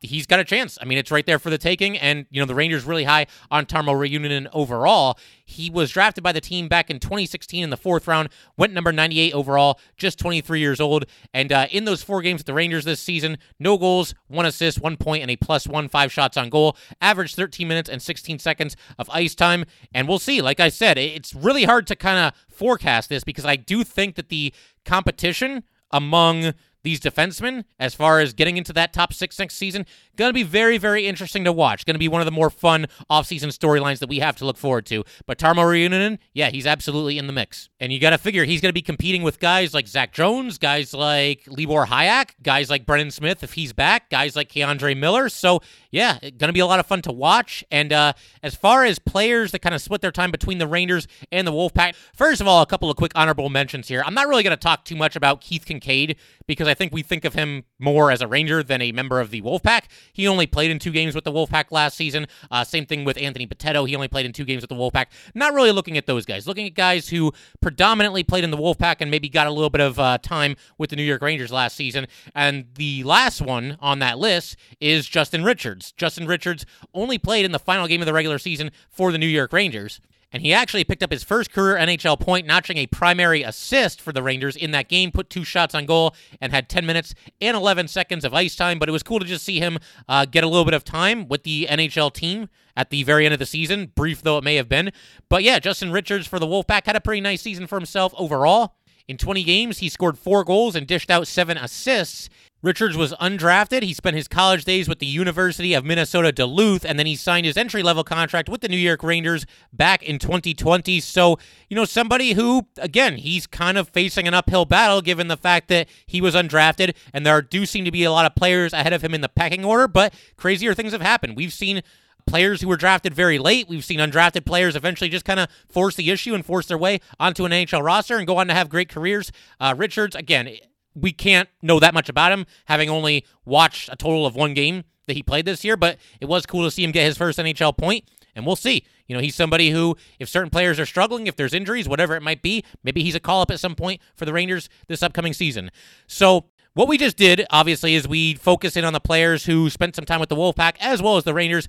he's 0.00 0.26
got 0.26 0.40
a 0.40 0.44
chance. 0.44 0.78
I 0.80 0.84
mean, 0.84 0.98
it's 0.98 1.10
right 1.10 1.24
there 1.26 1.38
for 1.38 1.50
the 1.50 1.58
taking. 1.58 1.98
And, 1.98 2.26
you 2.30 2.40
know, 2.40 2.46
the 2.46 2.54
Rangers 2.54 2.84
really 2.84 3.04
high 3.04 3.26
on 3.50 3.66
Tarmo 3.66 3.94
Reunanen 3.94 4.48
overall. 4.52 5.18
He 5.44 5.68
was 5.68 5.90
drafted 5.90 6.24
by 6.24 6.32
the 6.32 6.40
team 6.40 6.68
back 6.68 6.90
in 6.90 6.98
2016 6.98 7.62
in 7.62 7.70
the 7.70 7.76
fourth 7.76 8.08
round, 8.08 8.30
went 8.56 8.72
number 8.72 8.92
98 8.92 9.32
overall, 9.32 9.78
just 9.96 10.18
23 10.18 10.60
years 10.60 10.80
old. 10.80 11.04
And 11.34 11.52
uh, 11.52 11.66
in 11.70 11.84
those 11.84 12.02
four 12.02 12.22
games 12.22 12.40
with 12.40 12.46
the 12.46 12.54
Rangers 12.54 12.84
this 12.84 13.00
season, 13.00 13.38
no 13.58 13.76
goals, 13.76 14.14
one 14.28 14.46
assist, 14.46 14.80
one 14.80 14.96
point, 14.96 15.22
and 15.22 15.30
a 15.30 15.36
plus 15.36 15.66
one, 15.66 15.88
five 15.88 16.12
shots 16.12 16.36
on 16.36 16.48
goal. 16.48 16.76
Averaged 17.00 17.36
13 17.36 17.68
minutes 17.68 17.90
and 17.90 18.00
16 18.00 18.38
seconds 18.38 18.76
of 18.98 19.10
ice 19.10 19.34
time. 19.34 19.64
And 19.92 20.08
we'll 20.08 20.18
see. 20.18 20.40
Like 20.40 20.60
I 20.60 20.70
said, 20.70 20.96
it's 20.98 21.34
really 21.34 21.64
hard 21.64 21.86
to 21.88 21.96
kind 21.96 22.18
of 22.18 22.32
forecast 22.48 23.08
this 23.08 23.24
because 23.24 23.44
I 23.44 23.56
do 23.56 23.84
think 23.84 24.14
that 24.14 24.28
the 24.28 24.54
competition 24.84 25.64
among 25.90 26.54
these 26.82 27.00
defensemen 27.00 27.64
as 27.78 27.94
far 27.94 28.20
as 28.20 28.32
getting 28.32 28.56
into 28.56 28.72
that 28.72 28.92
top 28.92 29.12
six 29.12 29.38
next 29.38 29.56
season. 29.56 29.86
Going 30.20 30.28
to 30.28 30.34
be 30.34 30.42
very, 30.42 30.76
very 30.76 31.06
interesting 31.06 31.44
to 31.44 31.52
watch. 31.52 31.86
Going 31.86 31.94
to 31.94 31.98
be 31.98 32.06
one 32.06 32.20
of 32.20 32.26
the 32.26 32.30
more 32.30 32.50
fun 32.50 32.88
offseason 33.10 33.46
storylines 33.56 34.00
that 34.00 34.08
we 34.10 34.18
have 34.18 34.36
to 34.36 34.44
look 34.44 34.58
forward 34.58 34.84
to. 34.84 35.02
But 35.24 35.38
Tarmo 35.38 35.64
Reunanen, 35.64 36.18
yeah, 36.34 36.50
he's 36.50 36.66
absolutely 36.66 37.16
in 37.16 37.26
the 37.26 37.32
mix. 37.32 37.70
And 37.80 37.90
you 37.90 37.98
got 37.98 38.10
to 38.10 38.18
figure 38.18 38.44
he's 38.44 38.60
going 38.60 38.68
to 38.68 38.74
be 38.74 38.82
competing 38.82 39.22
with 39.22 39.40
guys 39.40 39.72
like 39.72 39.88
Zach 39.88 40.12
Jones, 40.12 40.58
guys 40.58 40.92
like 40.92 41.44
Libor 41.46 41.86
Hajek, 41.86 42.32
guys 42.42 42.68
like 42.68 42.84
Brendan 42.84 43.10
Smith 43.10 43.42
if 43.42 43.54
he's 43.54 43.72
back, 43.72 44.10
guys 44.10 44.36
like 44.36 44.50
K'Andre 44.50 44.94
Miller. 44.94 45.30
So, 45.30 45.62
yeah, 45.90 46.18
going 46.20 46.48
to 46.48 46.52
be 46.52 46.60
a 46.60 46.66
lot 46.66 46.80
of 46.80 46.84
fun 46.84 47.00
to 47.00 47.12
watch. 47.12 47.64
And 47.70 47.90
uh, 47.90 48.12
as 48.42 48.54
far 48.54 48.84
as 48.84 48.98
players 48.98 49.52
that 49.52 49.60
kind 49.60 49.74
of 49.74 49.80
split 49.80 50.02
their 50.02 50.12
time 50.12 50.30
between 50.30 50.58
the 50.58 50.66
Rangers 50.66 51.08
and 51.32 51.46
the 51.46 51.52
Wolfpack, 51.52 51.94
first 52.14 52.42
of 52.42 52.46
all, 52.46 52.60
a 52.60 52.66
couple 52.66 52.90
of 52.90 52.98
quick 52.98 53.12
honorable 53.14 53.48
mentions 53.48 53.88
here. 53.88 54.02
I'm 54.04 54.12
not 54.12 54.28
really 54.28 54.42
going 54.42 54.54
to 54.54 54.62
talk 54.62 54.84
too 54.84 54.96
much 54.96 55.16
about 55.16 55.40
Keith 55.40 55.64
Kinkaid 55.64 56.16
because 56.46 56.68
I 56.68 56.74
think 56.74 56.92
we 56.92 57.00
think 57.00 57.24
of 57.24 57.32
him 57.32 57.64
more 57.78 58.10
as 58.10 58.20
a 58.20 58.26
Ranger 58.26 58.62
than 58.62 58.82
a 58.82 58.92
member 58.92 59.18
of 59.18 59.30
the 59.30 59.40
Wolfpack. 59.40 59.84
He 60.12 60.26
only 60.26 60.46
played 60.46 60.70
in 60.70 60.78
two 60.78 60.90
games 60.90 61.14
with 61.14 61.24
the 61.24 61.32
Wolfpack 61.32 61.70
last 61.70 61.96
season. 61.96 62.26
Uh, 62.50 62.64
same 62.64 62.86
thing 62.86 63.04
with 63.04 63.16
Anthony 63.18 63.46
Bitetto. 63.46 63.88
He 63.88 63.94
only 63.94 64.08
played 64.08 64.26
in 64.26 64.32
two 64.32 64.44
games 64.44 64.62
with 64.62 64.70
the 64.70 64.76
Wolfpack. 64.76 65.06
Not 65.34 65.54
really 65.54 65.72
looking 65.72 65.96
at 65.96 66.06
those 66.06 66.26
guys. 66.26 66.46
Looking 66.46 66.66
at 66.66 66.74
guys 66.74 67.08
who 67.08 67.32
predominantly 67.60 68.22
played 68.22 68.44
in 68.44 68.50
the 68.50 68.56
Wolfpack 68.56 68.96
and 69.00 69.10
maybe 69.10 69.28
got 69.28 69.46
a 69.46 69.50
little 69.50 69.70
bit 69.70 69.80
of 69.80 69.98
uh, 69.98 70.18
time 70.18 70.56
with 70.78 70.90
the 70.90 70.96
New 70.96 71.02
York 71.02 71.22
Rangers 71.22 71.52
last 71.52 71.76
season. 71.76 72.06
And 72.34 72.66
the 72.74 73.04
last 73.04 73.40
one 73.40 73.76
on 73.80 73.98
that 74.00 74.18
list 74.18 74.56
is 74.80 75.06
Justin 75.06 75.44
Richards. 75.44 75.92
Justin 75.92 76.26
Richards 76.26 76.66
only 76.94 77.18
played 77.18 77.44
in 77.44 77.52
the 77.52 77.58
final 77.58 77.86
game 77.86 78.00
of 78.02 78.06
the 78.06 78.12
regular 78.12 78.38
season 78.38 78.70
for 78.88 79.12
the 79.12 79.18
New 79.18 79.26
York 79.26 79.52
Rangers 79.52 80.00
and 80.32 80.42
he 80.42 80.52
actually 80.52 80.84
picked 80.84 81.02
up 81.02 81.10
his 81.10 81.24
first 81.24 81.52
career 81.52 81.76
NHL 81.76 82.18
point, 82.18 82.46
notching 82.46 82.76
a 82.76 82.86
primary 82.86 83.42
assist 83.42 84.00
for 84.00 84.12
the 84.12 84.22
Rangers 84.22 84.56
in 84.56 84.70
that 84.70 84.88
game, 84.88 85.10
put 85.10 85.28
two 85.28 85.44
shots 85.44 85.74
on 85.74 85.86
goal, 85.86 86.14
and 86.40 86.52
had 86.52 86.68
10 86.68 86.86
minutes 86.86 87.14
and 87.40 87.56
11 87.56 87.88
seconds 87.88 88.24
of 88.24 88.32
ice 88.32 88.54
time. 88.54 88.78
But 88.78 88.88
it 88.88 88.92
was 88.92 89.02
cool 89.02 89.18
to 89.18 89.24
just 89.24 89.44
see 89.44 89.58
him 89.58 89.78
uh, 90.08 90.26
get 90.26 90.44
a 90.44 90.48
little 90.48 90.64
bit 90.64 90.74
of 90.74 90.84
time 90.84 91.28
with 91.28 91.42
the 91.42 91.66
NHL 91.68 92.12
team 92.12 92.48
at 92.76 92.90
the 92.90 93.02
very 93.02 93.24
end 93.24 93.34
of 93.34 93.40
the 93.40 93.46
season, 93.46 93.92
brief 93.94 94.22
though 94.22 94.38
it 94.38 94.44
may 94.44 94.54
have 94.54 94.68
been. 94.68 94.92
But 95.28 95.42
yeah, 95.42 95.58
Justin 95.58 95.92
Richards 95.92 96.26
for 96.26 96.38
the 96.38 96.46
Wolfpack 96.46 96.86
had 96.86 96.96
a 96.96 97.00
pretty 97.00 97.20
nice 97.20 97.42
season 97.42 97.66
for 97.66 97.76
himself 97.78 98.14
overall. 98.16 98.76
In 99.08 99.16
20 99.16 99.42
games, 99.42 99.78
he 99.78 99.88
scored 99.88 100.16
four 100.16 100.44
goals 100.44 100.76
and 100.76 100.86
dished 100.86 101.10
out 101.10 101.26
seven 101.26 101.58
assists. 101.58 102.28
Richards 102.62 102.94
was 102.94 103.14
undrafted. 103.14 103.82
He 103.82 103.94
spent 103.94 104.16
his 104.16 104.28
college 104.28 104.64
days 104.64 104.86
with 104.86 104.98
the 104.98 105.06
University 105.06 105.72
of 105.72 105.84
Minnesota 105.84 106.30
Duluth, 106.30 106.84
and 106.84 106.98
then 106.98 107.06
he 107.06 107.16
signed 107.16 107.46
his 107.46 107.56
entry 107.56 107.82
level 107.82 108.04
contract 108.04 108.50
with 108.50 108.60
the 108.60 108.68
New 108.68 108.76
York 108.76 109.02
Rangers 109.02 109.46
back 109.72 110.02
in 110.02 110.18
2020. 110.18 111.00
So, 111.00 111.38
you 111.70 111.74
know, 111.74 111.86
somebody 111.86 112.34
who, 112.34 112.66
again, 112.76 113.16
he's 113.16 113.46
kind 113.46 113.78
of 113.78 113.88
facing 113.88 114.28
an 114.28 114.34
uphill 114.34 114.66
battle 114.66 115.00
given 115.00 115.28
the 115.28 115.38
fact 115.38 115.68
that 115.68 115.88
he 116.06 116.20
was 116.20 116.34
undrafted, 116.34 116.94
and 117.14 117.24
there 117.24 117.40
do 117.40 117.64
seem 117.64 117.86
to 117.86 117.90
be 117.90 118.04
a 118.04 118.12
lot 118.12 118.26
of 118.26 118.34
players 118.34 118.74
ahead 118.74 118.92
of 118.92 119.02
him 119.02 119.14
in 119.14 119.22
the 119.22 119.28
pecking 119.30 119.64
order, 119.64 119.88
but 119.88 120.12
crazier 120.36 120.74
things 120.74 120.92
have 120.92 121.00
happened. 121.00 121.36
We've 121.36 121.52
seen 121.54 121.82
players 122.26 122.60
who 122.60 122.68
were 122.68 122.76
drafted 122.76 123.14
very 123.14 123.38
late. 123.38 123.68
We've 123.68 123.84
seen 123.84 123.98
undrafted 123.98 124.44
players 124.44 124.76
eventually 124.76 125.08
just 125.08 125.24
kind 125.24 125.40
of 125.40 125.48
force 125.68 125.96
the 125.96 126.10
issue 126.10 126.34
and 126.34 126.44
force 126.44 126.66
their 126.66 126.78
way 126.78 127.00
onto 127.18 127.46
an 127.46 127.52
NHL 127.52 127.82
roster 127.82 128.18
and 128.18 128.26
go 128.26 128.36
on 128.36 128.48
to 128.48 128.54
have 128.54 128.68
great 128.68 128.90
careers. 128.90 129.32
Uh, 129.58 129.74
Richards, 129.76 130.14
again, 130.14 130.56
we 130.94 131.12
can't 131.12 131.48
know 131.62 131.80
that 131.80 131.94
much 131.94 132.08
about 132.08 132.32
him, 132.32 132.46
having 132.66 132.90
only 132.90 133.24
watched 133.44 133.88
a 133.92 133.96
total 133.96 134.26
of 134.26 134.34
one 134.34 134.54
game 134.54 134.84
that 135.06 135.14
he 135.14 135.22
played 135.22 135.44
this 135.44 135.64
year, 135.64 135.76
but 135.76 135.98
it 136.20 136.26
was 136.26 136.46
cool 136.46 136.64
to 136.64 136.70
see 136.70 136.84
him 136.84 136.92
get 136.92 137.04
his 137.04 137.16
first 137.16 137.38
NHL 137.38 137.76
point, 137.76 138.04
and 138.34 138.46
we'll 138.46 138.56
see. 138.56 138.84
You 139.06 139.16
know, 139.16 139.20
he's 139.20 139.34
somebody 139.34 139.70
who, 139.70 139.96
if 140.18 140.28
certain 140.28 140.50
players 140.50 140.78
are 140.78 140.86
struggling, 140.86 141.26
if 141.26 141.34
there's 141.34 141.52
injuries, 141.52 141.88
whatever 141.88 142.14
it 142.14 142.22
might 142.22 142.42
be, 142.42 142.64
maybe 142.84 143.02
he's 143.02 143.16
a 143.16 143.20
call 143.20 143.42
up 143.42 143.50
at 143.50 143.58
some 143.58 143.74
point 143.74 144.00
for 144.14 144.24
the 144.24 144.32
Rangers 144.32 144.68
this 144.86 145.02
upcoming 145.02 145.32
season. 145.32 145.70
So, 146.06 146.46
what 146.74 146.86
we 146.86 146.96
just 146.96 147.16
did, 147.16 147.44
obviously, 147.50 147.96
is 147.96 148.06
we 148.06 148.34
focus 148.34 148.76
in 148.76 148.84
on 148.84 148.92
the 148.92 149.00
players 149.00 149.46
who 149.46 149.68
spent 149.68 149.96
some 149.96 150.04
time 150.04 150.20
with 150.20 150.28
the 150.28 150.36
Wolfpack 150.36 150.76
as 150.78 151.02
well 151.02 151.16
as 151.16 151.24
the 151.24 151.34
Rangers 151.34 151.66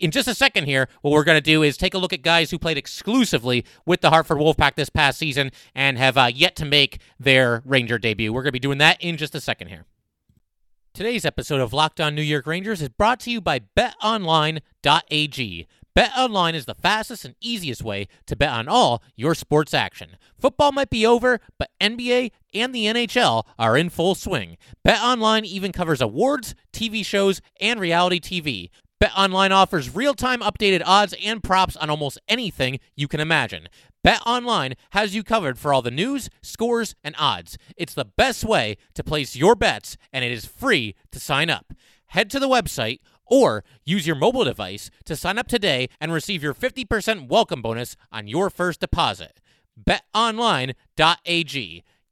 in 0.00 0.10
just 0.10 0.26
a 0.26 0.34
second 0.34 0.64
here, 0.64 0.88
what 1.02 1.12
we're 1.12 1.24
going 1.24 1.36
to 1.36 1.42
do 1.42 1.62
is 1.62 1.76
take 1.76 1.94
a 1.94 1.98
look 1.98 2.12
at 2.12 2.22
guys 2.22 2.50
who 2.50 2.58
played 2.58 2.78
exclusively 2.78 3.64
with 3.86 4.00
the 4.00 4.10
Hartford 4.10 4.38
Wolfpack 4.38 4.74
this 4.74 4.90
past 4.90 5.18
season 5.18 5.50
and 5.74 5.98
have 5.98 6.16
uh, 6.16 6.30
yet 6.34 6.56
to 6.56 6.64
make 6.64 7.00
their 7.18 7.62
Ranger 7.64 7.98
debut. 7.98 8.32
We're 8.32 8.42
going 8.42 8.48
to 8.48 8.52
be 8.52 8.58
doing 8.58 8.78
that 8.78 9.00
in 9.00 9.16
just 9.16 9.34
a 9.34 9.40
second 9.40 9.68
here. 9.68 9.84
Today's 10.92 11.24
episode 11.24 11.60
of 11.60 11.72
Locked 11.72 12.00
On 12.00 12.14
New 12.14 12.22
York 12.22 12.46
Rangers 12.46 12.82
is 12.82 12.88
brought 12.88 13.20
to 13.20 13.30
you 13.30 13.40
by 13.40 13.60
betonline.ag. 13.76 15.68
BetOnline 15.96 16.54
is 16.54 16.66
the 16.66 16.74
fastest 16.74 17.24
and 17.24 17.34
easiest 17.40 17.82
way 17.82 18.06
to 18.26 18.36
bet 18.36 18.50
on 18.50 18.68
all 18.68 19.02
your 19.16 19.34
sports 19.34 19.74
action. 19.74 20.16
Football 20.38 20.72
might 20.72 20.90
be 20.90 21.04
over, 21.04 21.40
but 21.58 21.70
NBA 21.80 22.30
and 22.54 22.74
the 22.74 22.86
NHL 22.86 23.44
are 23.58 23.76
in 23.76 23.90
full 23.90 24.14
swing. 24.14 24.56
BetOnline 24.86 25.44
even 25.44 25.72
covers 25.72 26.00
awards, 26.00 26.54
TV 26.72 27.04
shows, 27.04 27.40
and 27.60 27.80
reality 27.80 28.20
TV. 28.20 28.70
BetOnline 29.02 29.50
offers 29.50 29.94
real-time 29.94 30.40
updated 30.40 30.82
odds 30.84 31.14
and 31.24 31.42
props 31.42 31.74
on 31.74 31.88
almost 31.88 32.20
anything 32.28 32.78
you 32.94 33.08
can 33.08 33.18
imagine. 33.18 33.66
BetOnline 34.06 34.74
has 34.90 35.14
you 35.14 35.22
covered 35.24 35.58
for 35.58 35.72
all 35.72 35.80
the 35.80 35.90
news, 35.90 36.28
scores, 36.42 36.94
and 37.02 37.14
odds. 37.18 37.56
It's 37.78 37.94
the 37.94 38.04
best 38.04 38.44
way 38.44 38.76
to 38.92 39.02
place 39.02 39.34
your 39.34 39.54
bets, 39.54 39.96
and 40.12 40.22
it 40.22 40.30
is 40.30 40.44
free 40.44 40.94
to 41.12 41.18
sign 41.18 41.48
up. 41.48 41.72
Head 42.08 42.28
to 42.30 42.38
the 42.38 42.48
website 42.48 42.98
or 43.24 43.64
use 43.84 44.06
your 44.06 44.16
mobile 44.16 44.44
device 44.44 44.90
to 45.06 45.16
sign 45.16 45.38
up 45.38 45.48
today 45.48 45.88
and 45.98 46.12
receive 46.12 46.42
your 46.42 46.52
50% 46.52 47.28
welcome 47.28 47.62
bonus 47.62 47.96
on 48.12 48.28
your 48.28 48.50
first 48.50 48.80
deposit. 48.80 49.40
betonline.ag, 49.82 50.74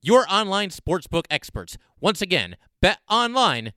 your 0.00 0.24
online 0.30 0.70
sportsbook 0.70 1.24
experts. 1.28 1.76
Once 2.00 2.22
again, 2.22 2.56
betonline.ag. 2.82 3.72